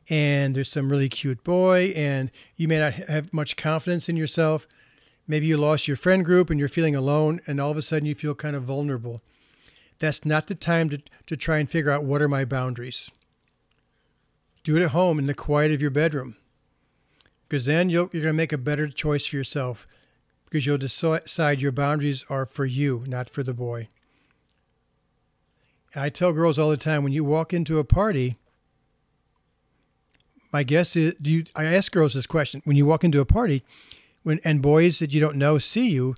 and 0.09 0.55
there's 0.55 0.71
some 0.71 0.89
really 0.89 1.09
cute 1.09 1.43
boy 1.43 1.93
and 1.95 2.31
you 2.55 2.67
may 2.67 2.79
not 2.79 2.93
have 2.93 3.33
much 3.33 3.55
confidence 3.55 4.09
in 4.09 4.15
yourself. 4.15 4.67
Maybe 5.27 5.47
you 5.47 5.57
lost 5.57 5.87
your 5.87 5.97
friend 5.97 6.25
group 6.25 6.49
and 6.49 6.59
you're 6.59 6.69
feeling 6.69 6.95
alone 6.95 7.39
and 7.45 7.59
all 7.59 7.71
of 7.71 7.77
a 7.77 7.81
sudden 7.81 8.07
you 8.07 8.15
feel 8.15 8.35
kind 8.35 8.55
of 8.55 8.63
vulnerable. 8.63 9.21
That's 9.99 10.25
not 10.25 10.47
the 10.47 10.55
time 10.55 10.89
to, 10.89 11.01
to 11.27 11.37
try 11.37 11.57
and 11.57 11.69
figure 11.69 11.91
out 11.91 12.03
what 12.03 12.21
are 12.21 12.27
my 12.27 12.45
boundaries. 12.45 13.11
Do 14.63 14.75
it 14.75 14.83
at 14.83 14.91
home 14.91 15.19
in 15.19 15.27
the 15.27 15.35
quiet 15.35 15.71
of 15.71 15.81
your 15.81 15.91
bedroom 15.91 16.35
because 17.47 17.65
then 17.65 17.89
you're 17.89 18.07
going 18.07 18.23
to 18.23 18.33
make 18.33 18.53
a 18.53 18.57
better 18.57 18.87
choice 18.87 19.27
for 19.27 19.35
yourself 19.35 19.87
because 20.45 20.65
you'll 20.65 20.77
decide 20.77 21.61
your 21.61 21.71
boundaries 21.71 22.23
are 22.29 22.45
for 22.45 22.65
you, 22.65 23.03
not 23.07 23.29
for 23.29 23.43
the 23.43 23.53
boy. 23.53 23.87
And 25.93 26.03
I 26.03 26.09
tell 26.09 26.33
girls 26.33 26.59
all 26.59 26.69
the 26.69 26.77
time 26.77 27.03
when 27.03 27.13
you 27.13 27.23
walk 27.23 27.53
into 27.53 27.79
a 27.79 27.83
party, 27.83 28.35
my 30.51 30.63
guess 30.63 30.95
is 30.95 31.15
do 31.21 31.29
you 31.29 31.43
I 31.55 31.65
ask 31.65 31.91
girls 31.91 32.13
this 32.13 32.27
question 32.27 32.61
when 32.63 32.77
you 32.77 32.85
walk 32.85 33.03
into 33.03 33.19
a 33.19 33.25
party 33.25 33.63
when 34.23 34.39
and 34.43 34.61
boys 34.61 34.99
that 34.99 35.13
you 35.13 35.19
don't 35.19 35.35
know 35.35 35.57
see 35.57 35.89
you, 35.89 36.15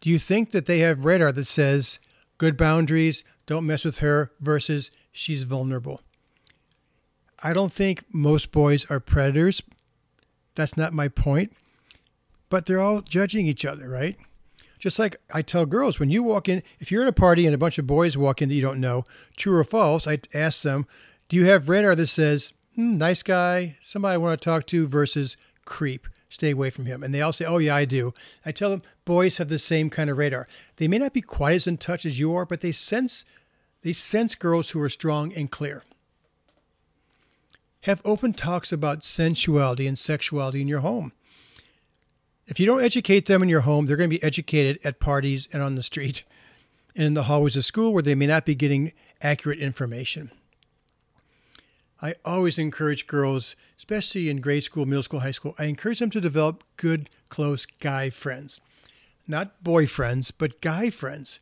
do 0.00 0.08
you 0.08 0.18
think 0.18 0.52
that 0.52 0.66
they 0.66 0.78
have 0.78 1.04
radar 1.04 1.32
that 1.32 1.46
says 1.46 1.98
good 2.38 2.56
boundaries, 2.56 3.22
don't 3.46 3.66
mess 3.66 3.84
with 3.84 3.98
her, 3.98 4.32
versus 4.40 4.90
she's 5.12 5.44
vulnerable. 5.44 6.00
I 7.40 7.52
don't 7.52 7.72
think 7.72 8.04
most 8.12 8.50
boys 8.50 8.90
are 8.90 8.98
predators. 8.98 9.62
That's 10.56 10.76
not 10.76 10.92
my 10.92 11.06
point. 11.06 11.52
But 12.52 12.66
they're 12.66 12.82
all 12.82 13.00
judging 13.00 13.46
each 13.46 13.64
other, 13.64 13.88
right? 13.88 14.18
Just 14.78 14.98
like 14.98 15.16
I 15.32 15.40
tell 15.40 15.64
girls, 15.64 15.98
when 15.98 16.10
you 16.10 16.22
walk 16.22 16.50
in, 16.50 16.62
if 16.80 16.92
you're 16.92 17.00
at 17.00 17.08
a 17.08 17.12
party 17.12 17.46
and 17.46 17.54
a 17.54 17.58
bunch 17.58 17.78
of 17.78 17.86
boys 17.86 18.14
walk 18.14 18.42
in 18.42 18.50
that 18.50 18.54
you 18.54 18.60
don't 18.60 18.78
know, 18.78 19.04
true 19.38 19.56
or 19.56 19.64
false, 19.64 20.06
I 20.06 20.18
ask 20.34 20.60
them, 20.60 20.86
do 21.30 21.38
you 21.38 21.46
have 21.46 21.70
radar 21.70 21.94
that 21.94 22.08
says, 22.08 22.52
mm, 22.76 22.98
nice 22.98 23.22
guy, 23.22 23.78
somebody 23.80 24.12
I 24.12 24.18
want 24.18 24.38
to 24.38 24.44
talk 24.44 24.66
to, 24.66 24.86
versus 24.86 25.38
creep? 25.64 26.06
stay 26.28 26.50
away 26.50 26.68
from 26.68 26.84
him. 26.86 27.02
And 27.02 27.14
they 27.14 27.20
all 27.22 27.32
say, 27.32 27.44
Oh, 27.44 27.58
yeah, 27.58 27.76
I 27.76 27.84
do. 27.84 28.14
I 28.44 28.52
tell 28.52 28.70
them 28.70 28.82
boys 29.04 29.36
have 29.36 29.50
the 29.50 29.58
same 29.58 29.90
kind 29.90 30.08
of 30.08 30.16
radar. 30.16 30.48
They 30.76 30.88
may 30.88 30.96
not 30.96 31.12
be 31.12 31.20
quite 31.20 31.54
as 31.54 31.66
in 31.66 31.76
touch 31.76 32.06
as 32.06 32.18
you 32.18 32.34
are, 32.34 32.46
but 32.46 32.60
they 32.60 32.72
sense 32.72 33.26
they 33.82 33.92
sense 33.92 34.34
girls 34.34 34.70
who 34.70 34.80
are 34.80 34.88
strong 34.88 35.32
and 35.34 35.50
clear. 35.50 35.84
Have 37.82 38.00
open 38.04 38.32
talks 38.32 38.72
about 38.72 39.04
sensuality 39.04 39.86
and 39.86 39.98
sexuality 39.98 40.60
in 40.62 40.68
your 40.68 40.80
home. 40.80 41.12
If 42.46 42.58
you 42.58 42.66
don't 42.66 42.82
educate 42.82 43.26
them 43.26 43.42
in 43.42 43.48
your 43.48 43.60
home, 43.60 43.86
they're 43.86 43.96
going 43.96 44.10
to 44.10 44.16
be 44.16 44.22
educated 44.22 44.78
at 44.84 45.00
parties 45.00 45.48
and 45.52 45.62
on 45.62 45.74
the 45.74 45.82
street 45.82 46.24
and 46.96 47.06
in 47.06 47.14
the 47.14 47.24
hallways 47.24 47.56
of 47.56 47.64
school 47.64 47.92
where 47.92 48.02
they 48.02 48.14
may 48.14 48.26
not 48.26 48.44
be 48.44 48.54
getting 48.54 48.92
accurate 49.20 49.58
information. 49.58 50.30
I 52.00 52.16
always 52.24 52.58
encourage 52.58 53.06
girls, 53.06 53.54
especially 53.78 54.28
in 54.28 54.40
grade 54.40 54.64
school, 54.64 54.86
middle 54.86 55.04
school, 55.04 55.20
high 55.20 55.30
school, 55.30 55.54
I 55.56 55.66
encourage 55.66 56.00
them 56.00 56.10
to 56.10 56.20
develop 56.20 56.64
good, 56.76 57.08
close 57.28 57.64
guy 57.64 58.10
friends. 58.10 58.60
Not 59.28 59.62
boyfriends, 59.62 60.32
but 60.36 60.60
guy 60.60 60.90
friends. 60.90 61.38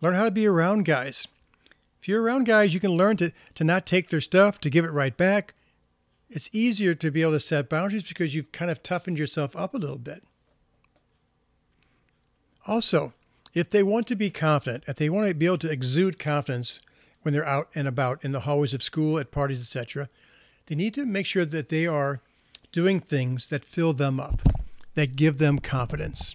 Learn 0.00 0.14
how 0.14 0.24
to 0.24 0.30
be 0.30 0.46
around 0.46 0.84
guys. 0.84 1.26
If 2.00 2.06
you're 2.06 2.22
around 2.22 2.44
guys, 2.44 2.72
you 2.72 2.78
can 2.78 2.92
learn 2.92 3.16
to, 3.16 3.32
to 3.54 3.64
not 3.64 3.84
take 3.84 4.10
their 4.10 4.20
stuff, 4.20 4.60
to 4.60 4.70
give 4.70 4.84
it 4.84 4.92
right 4.92 5.16
back. 5.16 5.54
It's 6.34 6.48
easier 6.52 6.94
to 6.94 7.10
be 7.10 7.20
able 7.20 7.32
to 7.32 7.40
set 7.40 7.68
boundaries 7.68 8.04
because 8.04 8.34
you've 8.34 8.52
kind 8.52 8.70
of 8.70 8.82
toughened 8.82 9.18
yourself 9.18 9.54
up 9.54 9.74
a 9.74 9.78
little 9.78 9.98
bit. 9.98 10.24
Also, 12.66 13.12
if 13.52 13.68
they 13.68 13.82
want 13.82 14.06
to 14.06 14.16
be 14.16 14.30
confident, 14.30 14.84
if 14.86 14.96
they 14.96 15.10
want 15.10 15.28
to 15.28 15.34
be 15.34 15.44
able 15.44 15.58
to 15.58 15.70
exude 15.70 16.18
confidence, 16.18 16.80
when 17.20 17.34
they're 17.34 17.46
out 17.46 17.68
and 17.74 17.86
about 17.86 18.24
in 18.24 18.32
the 18.32 18.40
hallways 18.40 18.74
of 18.74 18.82
school, 18.82 19.18
at 19.18 19.30
parties, 19.30 19.60
etc. 19.60 20.08
They 20.66 20.74
need 20.74 20.94
to 20.94 21.04
make 21.04 21.26
sure 21.26 21.44
that 21.44 21.68
they 21.68 21.86
are 21.86 22.20
doing 22.72 22.98
things 22.98 23.48
that 23.48 23.64
fill 23.64 23.92
them 23.92 24.18
up, 24.18 24.40
that 24.94 25.16
give 25.16 25.38
them 25.38 25.58
confidence. 25.58 26.34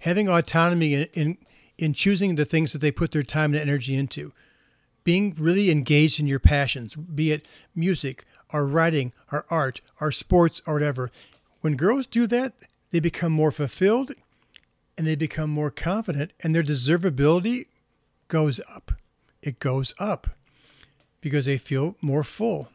Having 0.00 0.28
autonomy 0.28 0.94
in, 0.94 1.08
in, 1.14 1.38
in 1.78 1.94
choosing 1.94 2.34
the 2.34 2.44
things 2.44 2.72
that 2.72 2.80
they 2.80 2.90
put 2.90 3.12
their 3.12 3.22
time 3.22 3.54
and 3.54 3.60
energy 3.60 3.96
into. 3.96 4.32
Being 5.04 5.34
really 5.38 5.70
engaged 5.70 6.20
in 6.20 6.26
your 6.26 6.38
passions, 6.38 6.94
be 6.94 7.32
it 7.32 7.46
music, 7.74 8.24
or 8.52 8.66
writing, 8.66 9.12
or 9.32 9.46
art, 9.50 9.80
or 10.00 10.12
sports, 10.12 10.60
or 10.66 10.74
whatever. 10.74 11.10
When 11.60 11.76
girls 11.76 12.06
do 12.06 12.26
that, 12.26 12.54
they 12.90 13.00
become 13.00 13.32
more 13.32 13.50
fulfilled 13.50 14.12
and 14.98 15.06
they 15.06 15.16
become 15.16 15.50
more 15.50 15.70
confident, 15.70 16.32
and 16.42 16.54
their 16.54 16.62
deservability 16.62 17.66
goes 18.28 18.60
up 18.72 18.92
it 19.42 19.58
goes 19.58 19.94
up 19.98 20.28
because 21.20 21.44
they 21.44 21.58
feel 21.58 21.96
more 22.00 22.24
full. 22.24 22.68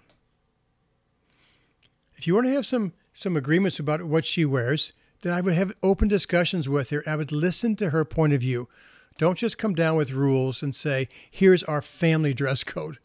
If 2.15 2.27
you 2.27 2.33
want 2.33 2.47
to 2.47 2.53
have 2.53 2.65
some 2.65 2.93
some 3.13 3.37
agreements 3.37 3.79
about 3.79 4.03
what 4.03 4.25
she 4.25 4.43
wears, 4.43 4.93
then 5.21 5.31
I 5.33 5.41
would 5.41 5.53
have 5.53 5.73
open 5.81 6.07
discussions 6.07 6.67
with 6.67 6.89
her. 6.89 7.03
I 7.07 7.15
would 7.15 7.31
listen 7.31 7.75
to 7.77 7.91
her 7.91 8.03
point 8.03 8.33
of 8.33 8.41
view. 8.41 8.67
Don't 9.17 9.37
just 9.37 9.57
come 9.57 9.73
down 9.73 9.95
with 9.95 10.11
rules 10.11 10.61
and 10.61 10.75
say, 10.75 11.07
"Here's 11.29 11.63
our 11.63 11.81
family 11.81 12.33
dress 12.33 12.63
code." 12.63 12.97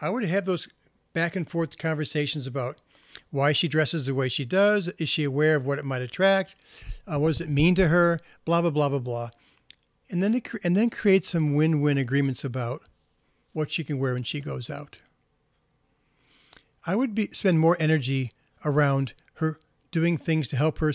I 0.00 0.10
would 0.10 0.24
have 0.24 0.44
those 0.44 0.68
back 1.12 1.36
and 1.36 1.48
forth 1.48 1.78
conversations 1.78 2.46
about 2.46 2.80
why 3.30 3.52
she 3.52 3.68
dresses 3.68 4.06
the 4.06 4.14
way 4.14 4.28
she 4.28 4.44
does. 4.44 4.88
Is 4.98 5.08
she 5.08 5.24
aware 5.24 5.56
of 5.56 5.66
what 5.66 5.78
it 5.78 5.84
might 5.84 6.02
attract? 6.02 6.54
Uh, 7.06 7.18
what 7.18 7.28
does 7.28 7.40
it 7.40 7.50
mean 7.50 7.74
to 7.74 7.88
her? 7.88 8.18
Blah 8.44 8.62
blah 8.62 8.70
blah 8.70 8.88
blah 8.88 8.98
blah 8.98 9.30
and 10.12 10.22
then 10.22 10.40
and 10.62 10.76
then 10.76 10.90
create 10.90 11.24
some 11.24 11.54
win-win 11.54 11.96
agreements 11.96 12.44
about 12.44 12.82
what 13.54 13.70
she 13.70 13.82
can 13.82 13.98
wear 13.98 14.12
when 14.12 14.22
she 14.22 14.40
goes 14.40 14.68
out. 14.70 14.98
I 16.86 16.94
would 16.94 17.14
be, 17.14 17.30
spend 17.32 17.58
more 17.58 17.76
energy 17.80 18.30
around 18.64 19.14
her 19.34 19.58
doing 19.90 20.18
things 20.18 20.48
to 20.48 20.56
help 20.56 20.78
her 20.78 20.92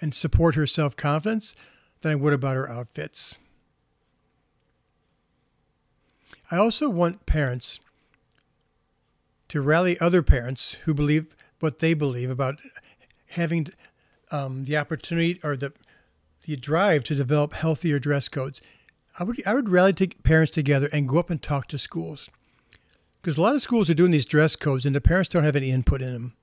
and 0.00 0.14
support 0.14 0.54
her 0.54 0.66
self-confidence 0.66 1.54
than 2.00 2.12
I 2.12 2.16
would 2.16 2.32
about 2.32 2.56
her 2.56 2.70
outfits. 2.70 3.38
I 6.52 6.58
also 6.58 6.90
want 6.90 7.24
parents 7.24 7.80
to 9.48 9.62
rally 9.62 9.98
other 9.98 10.22
parents 10.22 10.74
who 10.84 10.92
believe 10.92 11.34
what 11.60 11.78
they 11.78 11.94
believe 11.94 12.28
about 12.28 12.58
having 13.28 13.68
um, 14.30 14.66
the 14.66 14.76
opportunity 14.76 15.40
or 15.42 15.56
the 15.56 15.72
the 16.44 16.56
drive 16.56 17.04
to 17.04 17.14
develop 17.14 17.54
healthier 17.54 17.98
dress 17.98 18.28
codes. 18.28 18.60
I 19.18 19.24
would 19.24 19.42
I 19.46 19.54
would 19.54 19.70
rally 19.70 19.94
parents 19.94 20.52
together 20.52 20.90
and 20.92 21.08
go 21.08 21.18
up 21.18 21.30
and 21.30 21.40
talk 21.40 21.68
to 21.68 21.78
schools 21.78 22.28
because 23.22 23.38
a 23.38 23.42
lot 23.42 23.54
of 23.54 23.62
schools 23.62 23.88
are 23.88 23.94
doing 23.94 24.10
these 24.10 24.26
dress 24.26 24.54
codes 24.54 24.84
and 24.84 24.94
the 24.94 25.00
parents 25.00 25.30
don't 25.30 25.44
have 25.44 25.56
any 25.56 25.70
input 25.70 26.02
in 26.02 26.12
them. 26.12 26.34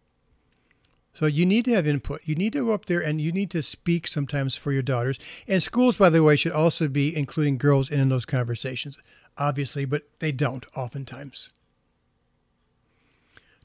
So 1.13 1.27
you 1.27 1.45
need 1.45 1.65
to 1.65 1.73
have 1.73 1.85
input. 1.85 2.21
You 2.25 2.33
need 2.33 2.53
to 2.53 2.65
go 2.65 2.73
up 2.73 2.85
there 2.85 3.01
and 3.01 3.21
you 3.21 3.31
need 3.31 3.51
to 3.51 3.61
speak 3.61 4.07
sometimes 4.07 4.55
for 4.55 4.71
your 4.71 4.81
daughters. 4.81 5.19
And 5.47 5.61
schools, 5.61 5.97
by 5.97 6.09
the 6.09 6.23
way, 6.23 6.35
should 6.35 6.53
also 6.53 6.87
be 6.87 7.15
including 7.15 7.57
girls 7.57 7.91
in, 7.91 7.99
in 7.99 8.09
those 8.09 8.25
conversations, 8.25 8.97
obviously, 9.39 9.85
but 9.85 10.03
they 10.19 10.31
don't 10.31 10.65
oftentimes. 10.75 11.49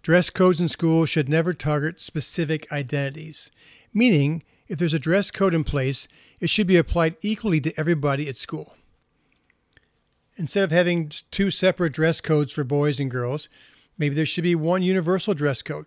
Dress 0.03 0.31
codes 0.31 0.61
in 0.61 0.69
schools 0.69 1.09
should 1.09 1.29
never 1.29 1.53
target 1.53 2.01
specific 2.01 2.71
identities, 2.71 3.51
meaning 3.93 4.43
if 4.69 4.79
there's 4.79 4.95
a 4.95 4.99
dress 4.99 5.31
code 5.31 5.55
in 5.55 5.65
place, 5.65 6.09
it 6.41 6.51
should 6.51 6.67
be 6.67 6.77
applied 6.77 7.17
equally 7.23 7.61
to 7.61 7.79
everybody 7.79 8.29
at 8.29 8.37
school. 8.37 8.77
Instead 10.37 10.65
of 10.65 10.71
having 10.71 11.11
two 11.31 11.51
separate 11.51 11.93
dress 11.93 12.21
codes 12.21 12.53
for 12.53 12.65
boys 12.65 12.99
and 12.99 13.11
girls, 13.11 13.49
maybe 13.97 14.15
there 14.15 14.27
should 14.27 14.45
be 14.45 14.55
one 14.55 14.83
universal 14.83 15.33
dress 15.33 15.63
code 15.63 15.87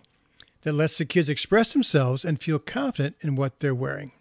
that 0.62 0.74
lets 0.74 0.98
the 0.98 1.06
kids 1.06 1.30
express 1.30 1.74
themselves 1.74 2.26
and 2.26 2.42
feel 2.42 2.60
confident 2.60 3.16
in 3.22 3.36
what 3.36 3.60
they're 3.60 3.76
wearing. 3.76 4.12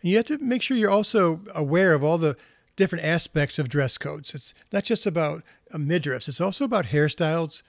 And 0.00 0.10
you 0.10 0.16
have 0.16 0.26
to 0.26 0.38
make 0.38 0.62
sure 0.62 0.76
you're 0.76 0.90
also 0.90 1.40
aware 1.54 1.94
of 1.94 2.02
all 2.02 2.18
the 2.18 2.36
different 2.76 3.04
aspects 3.04 3.58
of 3.58 3.68
dress 3.68 3.98
codes. 3.98 4.34
It's 4.34 4.54
not 4.72 4.84
just 4.84 5.06
about 5.06 5.42
uh, 5.72 5.78
midriffs, 5.78 6.28
it's 6.28 6.40
also 6.40 6.64
about 6.64 6.86
hairstyles, 6.86 7.62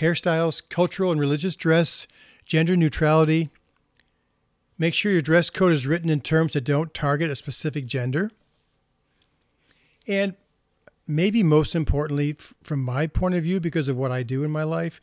hairstyles, 0.00 0.62
cultural 0.68 1.12
and 1.12 1.20
religious 1.20 1.56
dress, 1.56 2.06
gender 2.44 2.76
neutrality. 2.76 3.50
Make 4.78 4.94
sure 4.94 5.12
your 5.12 5.22
dress 5.22 5.50
code 5.50 5.72
is 5.72 5.86
written 5.86 6.08
in 6.08 6.20
terms 6.20 6.52
that 6.52 6.62
don't 6.62 6.94
target 6.94 7.30
a 7.30 7.36
specific 7.36 7.86
gender. 7.86 8.30
And 10.06 10.34
maybe 11.06 11.42
most 11.42 11.74
importantly, 11.74 12.36
from 12.62 12.82
my 12.82 13.06
point 13.06 13.34
of 13.34 13.42
view, 13.42 13.58
because 13.60 13.88
of 13.88 13.96
what 13.96 14.12
I 14.12 14.22
do 14.22 14.44
in 14.44 14.50
my 14.50 14.62
life, 14.62 15.00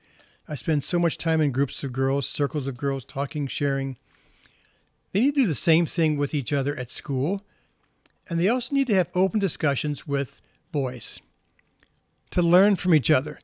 I 0.48 0.56
spend 0.56 0.84
so 0.84 1.00
much 1.00 1.18
time 1.18 1.42
in 1.42 1.52
groups 1.52 1.84
of 1.84 1.92
girls, 1.92 2.28
circles 2.28 2.68
of 2.68 2.78
girls, 2.78 3.04
talking, 3.04 3.48
sharing. 3.48 3.98
They 5.12 5.22
need 5.22 5.36
to 5.36 5.42
do 5.42 5.48
the 5.48 5.56
same 5.56 5.86
thing 5.86 6.18
with 6.18 6.34
each 6.34 6.54
other 6.54 6.76
at 6.76 6.92
school. 6.92 7.42
And 8.30 8.40
they 8.40 8.50
also 8.50 8.74
need 8.74 8.88
to 8.88 8.96
have 8.96 9.10
open 9.14 9.40
discussions 9.40 10.08
with 10.08 10.42
boys 10.72 11.22
to 12.32 12.42
learn 12.42 12.76
from 12.76 12.94
each 12.94 13.12
other, 13.12 13.40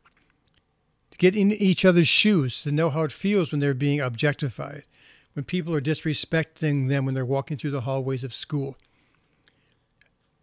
to 1.12 1.18
get 1.18 1.36
in 1.36 1.52
each 1.52 1.86
other's 1.86 2.08
shoes, 2.08 2.62
to 2.64 2.72
know 2.72 2.90
how 2.90 3.04
it 3.04 3.12
feels 3.12 3.52
when 3.52 3.60
they're 3.60 3.74
being 3.74 4.02
objectified, 4.02 4.84
when 5.34 5.46
people 5.46 5.74
are 5.74 5.82
disrespecting 5.82 6.90
them 6.90 7.06
when 7.06 7.14
they're 7.14 7.26
walking 7.26 7.58
through 7.58 7.72
the 7.72 7.82
hallways 7.82 8.24
of 8.24 8.34
school. 8.34 8.76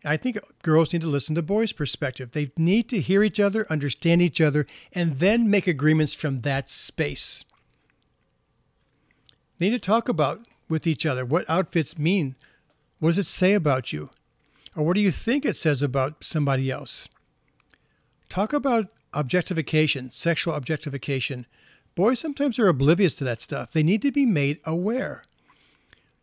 I 0.04 0.16
think 0.16 0.38
girls 0.62 0.92
need 0.92 1.02
to 1.02 1.08
listen 1.08 1.34
to 1.34 1.42
boys' 1.42 1.72
perspective. 1.72 2.30
They 2.30 2.52
need 2.56 2.88
to 2.90 3.00
hear 3.00 3.24
each 3.24 3.40
other, 3.40 3.66
understand 3.68 4.22
each 4.22 4.40
other, 4.40 4.66
and 4.92 5.18
then 5.18 5.50
make 5.50 5.66
agreements 5.66 6.14
from 6.14 6.42
that 6.42 6.70
space. 6.70 7.44
They 9.58 9.66
need 9.66 9.82
to 9.82 9.86
talk 9.86 10.08
about 10.08 10.40
with 10.68 10.86
each 10.86 11.04
other 11.04 11.24
what 11.24 11.50
outfits 11.50 11.98
mean. 11.98 12.36
What 13.00 13.10
does 13.10 13.18
it 13.18 13.26
say 13.26 13.54
about 13.54 13.92
you? 13.92 14.10
Or 14.76 14.84
what 14.84 14.94
do 14.94 15.00
you 15.00 15.10
think 15.10 15.44
it 15.44 15.56
says 15.56 15.82
about 15.82 16.24
somebody 16.24 16.70
else? 16.70 17.08
Talk 18.28 18.52
about 18.52 18.88
objectification, 19.12 20.10
sexual 20.10 20.54
objectification. 20.54 21.46
Boys 21.94 22.20
sometimes 22.20 22.58
are 22.58 22.68
oblivious 22.68 23.14
to 23.16 23.24
that 23.24 23.40
stuff. 23.42 23.72
They 23.72 23.82
need 23.82 24.02
to 24.02 24.12
be 24.12 24.26
made 24.26 24.60
aware. 24.64 25.22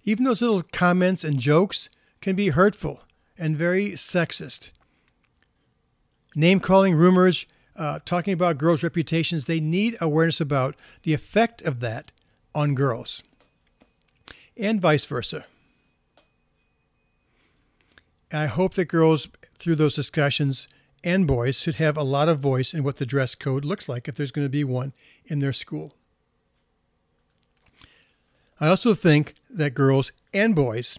Even 0.04 0.24
those 0.24 0.42
little 0.42 0.62
comments 0.62 1.24
and 1.24 1.40
jokes 1.40 1.90
can 2.22 2.36
be 2.36 2.50
hurtful 2.50 3.02
and 3.38 3.58
very 3.58 3.92
sexist. 3.92 4.72
Name 6.36 6.60
calling 6.60 6.96
rumors, 6.96 7.46
uh, 7.76 8.00
talking 8.06 8.34
about 8.34 8.58
girls' 8.58 8.84
reputations, 8.84 9.46
they 9.46 9.60
need 9.60 9.98
awareness 10.00 10.40
about 10.40 10.76
the 11.04 11.14
effect 11.14 11.62
of 11.62 11.80
that 11.80 12.12
on 12.54 12.76
girls 12.76 13.22
and 14.58 14.80
vice 14.80 15.06
versa. 15.06 15.46
And 18.32 18.42
I 18.42 18.46
hope 18.48 18.74
that 18.76 18.86
girls, 18.86 19.28
through 19.58 19.76
those 19.76 19.96
discussions, 19.96 20.68
and 21.04 21.28
boys 21.28 21.60
should 21.60 21.76
have 21.76 21.98
a 21.98 22.04
lot 22.04 22.28
of 22.28 22.40
voice 22.40 22.74
in 22.74 22.84
what 22.84 22.98
the 22.98 23.06
dress 23.06 23.36
code 23.36 23.64
looks 23.64 23.88
like 23.88 24.08
if 24.08 24.16
there's 24.16 24.32
going 24.32 24.46
to 24.46 24.50
be 24.50 24.64
one 24.64 24.94
in 25.26 25.40
their 25.40 25.54
school. 25.54 25.94
I 28.60 28.68
also 28.68 28.94
think 28.94 29.36
that 29.50 29.74
girls 29.74 30.12
and 30.34 30.56
boys 30.56 30.98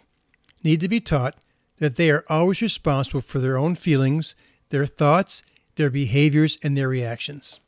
need 0.63 0.81
to 0.81 0.89
be 0.89 1.01
taught 1.01 1.37
that 1.79 1.97
they 1.97 2.11
are 2.11 2.25
always 2.29 2.63
responsible 2.63 3.21
for 3.21 3.39
their 3.39 3.57
own 3.57 3.75
feelings, 3.75 4.35
their 4.71 4.87
thoughts, 4.87 5.43
their 5.77 5.91
behaviors, 5.91 6.59
and 6.63 6.77
their 6.77 6.89
reactions. 6.89 7.61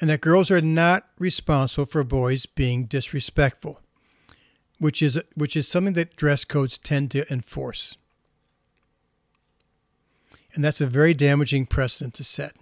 And 0.00 0.10
that 0.10 0.20
girls 0.20 0.50
are 0.50 0.60
not 0.60 1.06
responsible 1.18 1.86
for 1.86 2.02
boys 2.02 2.46
being 2.46 2.86
disrespectful, 2.86 3.80
which 4.78 5.00
is, 5.00 5.20
which 5.34 5.56
is 5.56 5.68
something 5.68 5.94
that 5.94 6.16
dress 6.16 6.44
codes 6.44 6.76
tend 6.76 7.10
to 7.12 7.30
enforce. 7.32 7.96
And 10.54 10.64
that's 10.64 10.80
a 10.80 10.86
very 10.86 11.14
damaging 11.14 11.66
precedent 11.66 12.14
to 12.14 12.24
set. 12.24 12.54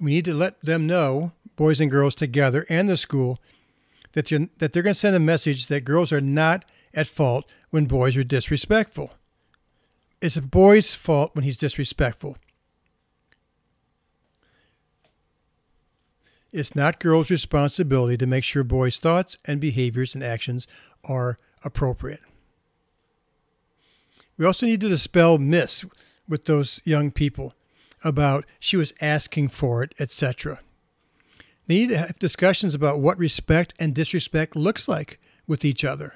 We 0.00 0.12
need 0.12 0.24
to 0.26 0.34
let 0.34 0.60
them 0.62 0.86
know, 0.86 1.32
boys 1.56 1.80
and 1.80 1.90
girls 1.90 2.14
together 2.14 2.64
and 2.68 2.88
the 2.88 2.96
school, 2.96 3.40
that, 4.12 4.30
you're, 4.30 4.48
that 4.58 4.72
they're 4.72 4.82
going 4.82 4.94
to 4.94 4.98
send 4.98 5.16
a 5.16 5.20
message 5.20 5.66
that 5.66 5.84
girls 5.84 6.12
are 6.12 6.20
not 6.20 6.64
at 6.94 7.06
fault 7.06 7.48
when 7.70 7.86
boys 7.86 8.16
are 8.16 8.24
disrespectful. 8.24 9.12
It's 10.20 10.36
a 10.36 10.42
boy's 10.42 10.94
fault 10.94 11.34
when 11.34 11.44
he's 11.44 11.56
disrespectful. 11.56 12.36
It's 16.52 16.74
not 16.74 16.98
girls' 16.98 17.30
responsibility 17.30 18.16
to 18.16 18.26
make 18.26 18.42
sure 18.42 18.64
boys' 18.64 18.98
thoughts 18.98 19.36
and 19.44 19.60
behaviors 19.60 20.14
and 20.14 20.24
actions 20.24 20.66
are 21.04 21.36
appropriate. 21.62 22.20
We 24.38 24.46
also 24.46 24.64
need 24.64 24.80
to 24.80 24.88
dispel 24.88 25.36
myths 25.38 25.84
with 26.28 26.44
those 26.44 26.80
young 26.84 27.10
people 27.10 27.54
about 28.04 28.46
she 28.60 28.76
was 28.76 28.94
asking 29.00 29.48
for 29.48 29.82
it, 29.82 29.94
etc. 29.98 30.60
They 31.66 31.74
need 31.74 31.88
to 31.88 31.98
have 31.98 32.18
discussions 32.18 32.74
about 32.74 33.00
what 33.00 33.18
respect 33.18 33.74
and 33.78 33.94
disrespect 33.94 34.56
looks 34.56 34.88
like 34.88 35.18
with 35.46 35.64
each 35.64 35.84
other 35.84 36.14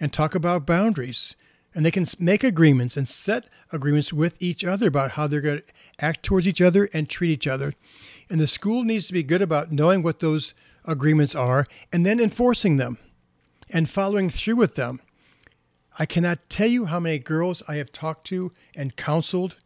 and 0.00 0.12
talk 0.12 0.34
about 0.34 0.66
boundaries. 0.66 1.34
And 1.74 1.84
they 1.84 1.90
can 1.90 2.06
make 2.18 2.42
agreements 2.42 2.96
and 2.96 3.08
set 3.08 3.44
agreements 3.72 4.12
with 4.12 4.40
each 4.42 4.64
other 4.64 4.88
about 4.88 5.12
how 5.12 5.26
they're 5.26 5.40
going 5.40 5.58
to 5.58 5.64
act 6.00 6.22
towards 6.22 6.48
each 6.48 6.62
other 6.62 6.88
and 6.94 7.08
treat 7.08 7.30
each 7.30 7.46
other. 7.46 7.74
And 8.30 8.40
the 8.40 8.46
school 8.46 8.84
needs 8.84 9.06
to 9.08 9.12
be 9.12 9.22
good 9.22 9.42
about 9.42 9.70
knowing 9.70 10.02
what 10.02 10.20
those 10.20 10.54
agreements 10.86 11.34
are 11.34 11.66
and 11.92 12.06
then 12.06 12.20
enforcing 12.20 12.78
them 12.78 12.98
and 13.70 13.88
following 13.88 14.30
through 14.30 14.56
with 14.56 14.76
them. 14.76 15.00
I 15.98 16.06
cannot 16.06 16.48
tell 16.48 16.68
you 16.68 16.86
how 16.86 17.00
many 17.00 17.18
girls 17.18 17.62
I 17.66 17.76
have 17.76 17.90
talked 17.90 18.26
to 18.28 18.52
and 18.74 18.96
counseled 18.96 19.56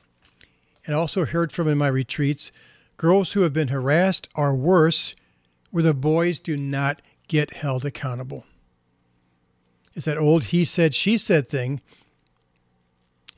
and 0.86 0.96
also 0.96 1.26
heard 1.26 1.52
from 1.52 1.68
in 1.68 1.78
my 1.78 1.88
retreats 1.88 2.50
girls 2.96 3.32
who 3.32 3.40
have 3.42 3.52
been 3.52 3.68
harassed 3.68 4.28
or 4.36 4.54
worse, 4.54 5.16
where 5.70 5.82
the 5.82 5.92
boys 5.92 6.38
do 6.38 6.56
not 6.56 7.02
get 7.26 7.52
held 7.52 7.84
accountable. 7.84 8.46
It's 9.94 10.06
that 10.06 10.18
old 10.18 10.44
he 10.44 10.64
said, 10.64 10.94
she 10.94 11.18
said 11.18 11.48
thing, 11.48 11.80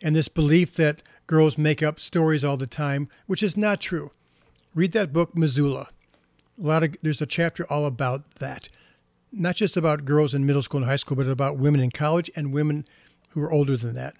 and 0.03 0.15
this 0.15 0.29
belief 0.29 0.75
that 0.75 1.03
girls 1.27 1.57
make 1.57 1.83
up 1.83 1.99
stories 1.99 2.45
all 2.45 2.59
the 2.59 2.67
time, 2.67 3.09
which 3.27 3.43
is 3.43 3.57
not 3.57 3.81
true. 3.81 4.11
Read 4.75 4.93
that 4.93 5.13
book, 5.15 5.35
Missoula. 5.35 5.89
A 6.63 6.67
lot 6.67 6.85
of 6.85 6.97
there's 7.03 7.23
a 7.23 7.27
chapter 7.27 7.65
all 7.71 7.87
about 7.87 8.35
that, 8.37 8.69
not 9.37 9.57
just 9.57 9.77
about 9.77 10.05
girls 10.05 10.35
in 10.35 10.47
middle 10.47 10.63
school 10.63 10.79
and 10.79 10.89
high 10.89 10.97
school, 10.97 11.17
but 11.17 11.29
about 11.29 11.59
women 11.59 11.81
in 11.81 11.91
college 11.91 12.31
and 12.37 12.53
women 12.53 12.87
who 13.31 13.43
are 13.43 13.53
older 13.53 13.77
than 13.77 13.95
that. 13.95 14.15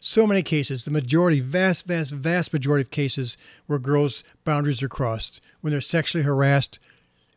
So 0.00 0.26
many 0.26 0.42
cases, 0.42 0.84
the 0.84 0.90
majority, 0.90 1.40
vast, 1.40 1.86
vast, 1.86 2.12
vast 2.12 2.52
majority 2.52 2.82
of 2.82 2.90
cases 2.90 3.36
where 3.66 3.78
girls' 3.78 4.24
boundaries 4.44 4.82
are 4.82 4.88
crossed, 4.88 5.40
when 5.60 5.70
they're 5.70 5.80
sexually 5.80 6.24
harassed, 6.24 6.78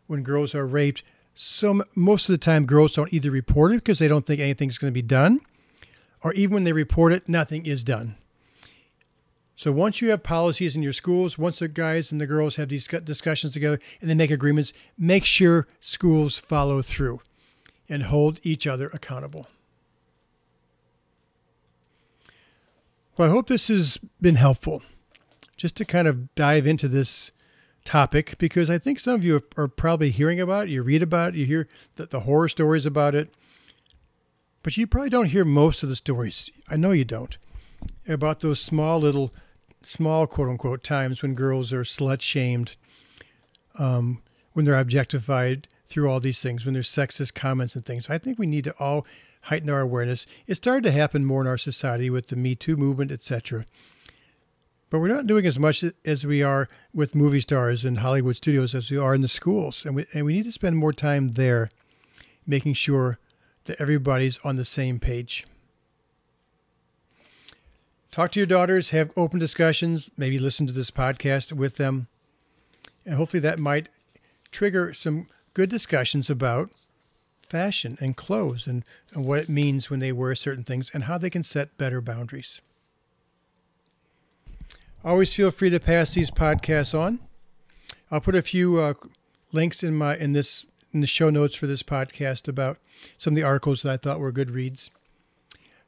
when 0.08 0.24
girls 0.24 0.56
are 0.56 0.66
raped, 0.66 1.04
so 1.36 1.84
most 1.96 2.30
of 2.30 2.34
the 2.34 2.38
time 2.38 2.66
girls 2.66 2.94
don't 2.94 3.14
either 3.14 3.30
report 3.30 3.74
it 3.74 3.76
because 3.76 4.00
they 4.00 4.08
don't 4.08 4.26
think 4.26 4.40
anything's 4.40 4.78
going 4.78 4.92
to 4.92 4.96
be 4.96 5.02
done 5.02 5.42
or 6.24 6.34
even 6.34 6.54
when 6.54 6.64
they 6.64 6.74
report 6.74 7.12
it 7.12 7.28
nothing 7.28 7.66
is 7.66 7.84
done 7.84 8.16
so 9.56 9.72
once 9.72 10.02
you 10.02 10.10
have 10.10 10.24
policies 10.24 10.76
in 10.76 10.84
your 10.84 10.94
schools 10.94 11.38
once 11.38 11.60
the 11.60 11.68
guys 11.68 12.12
and 12.12 12.20
the 12.20 12.28
girls 12.28 12.56
have 12.56 12.70
these 12.70 12.88
discussions 12.88 13.54
together 13.54 13.80
and 14.02 14.10
they 14.10 14.16
make 14.16 14.32
agreements 14.32 14.74
make 14.98 15.26
sure 15.26 15.68
schools 15.80 16.38
follow 16.38 16.82
through 16.82 17.22
and 17.88 18.04
hold 18.04 18.40
each 18.44 18.68
other 18.68 18.90
accountable 18.94 19.48
well 23.18 23.30
i 23.30 23.32
hope 23.32 23.48
this 23.48 23.68
has 23.68 23.98
been 24.22 24.36
helpful 24.36 24.82
just 25.58 25.76
to 25.78 25.86
kind 25.86 26.08
of 26.08 26.34
dive 26.36 26.68
into 26.68 26.88
this 26.88 27.32
topic 27.86 28.38
because 28.38 28.70
I 28.70 28.78
think 28.78 29.00
some 29.00 29.14
of 29.16 29.24
you 29.24 29.42
are 29.56 29.68
probably 29.68 30.10
hearing 30.10 30.42
about 30.42 30.68
it. 30.68 30.72
You 30.72 30.84
read 30.84 31.04
about 31.04 31.34
it, 31.34 31.38
you 31.38 31.46
hear 31.46 31.68
the, 31.96 32.08
the 32.08 32.22
horror 32.22 32.50
stories 32.50 32.86
about 32.86 33.16
it, 33.16 33.30
but 34.64 34.76
you 34.76 34.88
probably 34.88 35.12
don't 35.12 35.28
hear 35.28 35.46
most 35.46 35.84
of 35.84 35.90
the 35.90 35.96
stories. 35.96 36.50
I 36.70 36.76
know 36.76 36.92
you 36.92 37.06
don't 37.06 37.38
about 38.08 38.40
those 38.40 38.60
small 38.60 39.00
little, 39.00 39.34
small 39.82 40.28
quote 40.28 40.50
unquote 40.50 40.84
times 40.84 41.22
when 41.22 41.36
girls 41.36 41.74
are 41.74 41.84
slut 41.84 42.22
shamed, 42.22 42.76
um, 43.78 44.22
when 44.54 44.66
they're 44.66 44.80
objectified 44.80 45.68
through 45.86 46.10
all 46.10 46.20
these 46.20 46.42
things, 46.42 46.66
when 46.66 46.74
there's 46.74 46.90
sexist 46.90 47.34
comments 47.34 47.76
and 47.76 47.86
things. 47.86 48.10
I 48.10 48.18
think 48.18 48.40
we 48.40 48.48
need 48.48 48.64
to 48.64 48.76
all 48.80 49.06
heighten 49.44 49.70
our 49.70 49.82
awareness. 49.82 50.26
It 50.48 50.56
started 50.56 50.84
to 50.84 50.92
happen 50.92 51.26
more 51.26 51.42
in 51.42 51.48
our 51.48 51.58
society 51.58 52.10
with 52.10 52.28
the 52.28 52.36
Me 52.36 52.56
Too 52.56 52.78
movement, 52.78 53.12
etc. 53.12 53.66
But 54.90 55.00
we're 55.00 55.08
not 55.08 55.28
doing 55.28 55.46
as 55.46 55.60
much 55.60 55.84
as 56.06 56.26
we 56.26 56.42
are 56.42 56.68
with 56.94 57.16
movie 57.16 57.42
stars 57.42 57.86
and 57.86 58.00
Hollywood 58.00 58.36
studios 58.36 58.74
as 58.74 58.90
we 58.90 58.98
are 58.98 59.14
in 59.14 59.22
the 59.22 59.28
schools. 59.28 59.86
And 59.86 59.96
we, 59.96 60.06
and 60.14 60.26
we 60.26 60.34
need 60.34 60.46
to 60.46 60.52
spend 60.52 60.78
more 60.78 60.94
time 60.94 61.34
there 61.34 61.70
making 62.48 62.74
sure 62.74 63.20
that 63.66 63.82
everybody's 63.82 64.40
on 64.44 64.56
the 64.56 64.66
same 64.66 65.00
page. 65.00 65.46
Talk 68.16 68.32
to 68.32 68.40
your 68.40 68.48
daughters, 68.48 68.92
have 68.92 69.12
open 69.18 69.40
discussions, 69.40 70.10
maybe 70.16 70.40
listen 70.40 70.66
to 70.68 70.72
this 70.72 70.90
podcast 70.90 71.52
with 71.52 71.76
them. 71.76 72.08
And 73.06 73.16
hopefully 73.16 73.42
that 73.42 73.60
might 73.60 73.90
trigger 74.52 74.94
some 74.94 75.28
good 75.54 75.70
discussions 75.70 76.30
about 76.30 76.72
fashion 77.42 77.98
and 78.00 78.16
clothes 78.16 78.68
and, 78.68 78.86
and 79.14 79.26
what 79.26 79.40
it 79.40 79.50
means 79.50 79.90
when 79.90 80.00
they 80.00 80.14
wear 80.14 80.34
certain 80.34 80.64
things 80.64 80.90
and 80.94 81.04
how 81.04 81.18
they 81.18 81.30
can 81.30 81.44
set 81.44 81.78
better 81.78 82.00
boundaries. 82.00 82.62
Always 85.04 85.34
feel 85.34 85.52
free 85.52 85.70
to 85.72 85.80
pass 85.82 86.14
these 86.14 86.32
podcasts 86.32 86.98
on. 86.98 87.20
I'll 88.10 88.22
put 88.22 88.34
a 88.36 88.42
few 88.42 88.78
uh, 88.78 88.94
links 89.52 89.84
in 89.84 89.94
my 89.94 90.16
in 90.16 90.32
this 90.32 90.66
in 90.94 91.02
the 91.02 91.08
show 91.08 91.30
notes 91.30 91.58
for 91.58 91.68
this 91.68 91.84
podcast 91.84 92.48
about 92.48 92.78
some 93.18 93.34
of 93.34 93.36
the 93.36 93.44
articles 93.44 93.82
that 93.82 93.92
I 93.92 93.98
thought 93.98 94.22
were 94.22 94.32
good 94.32 94.52
reads. 94.52 94.90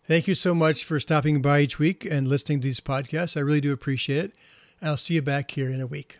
Thank 0.08 0.26
you 0.26 0.36
so 0.36 0.56
much 0.56 0.86
for 0.86 1.02
stopping 1.02 1.42
by 1.42 1.60
each 1.60 1.80
week 1.80 2.06
and 2.06 2.30
listening 2.30 2.62
to 2.62 2.68
these 2.68 2.80
podcasts. 2.80 3.36
I 3.36 3.42
really 3.42 3.60
do 3.60 3.74
appreciate 3.74 4.24
it. 4.24 4.36
I'll 4.82 4.96
see 4.96 5.16
you 5.16 5.22
back 5.22 5.52
here 5.52 5.70
in 5.70 5.82
a 5.82 5.88
week. 5.88 6.20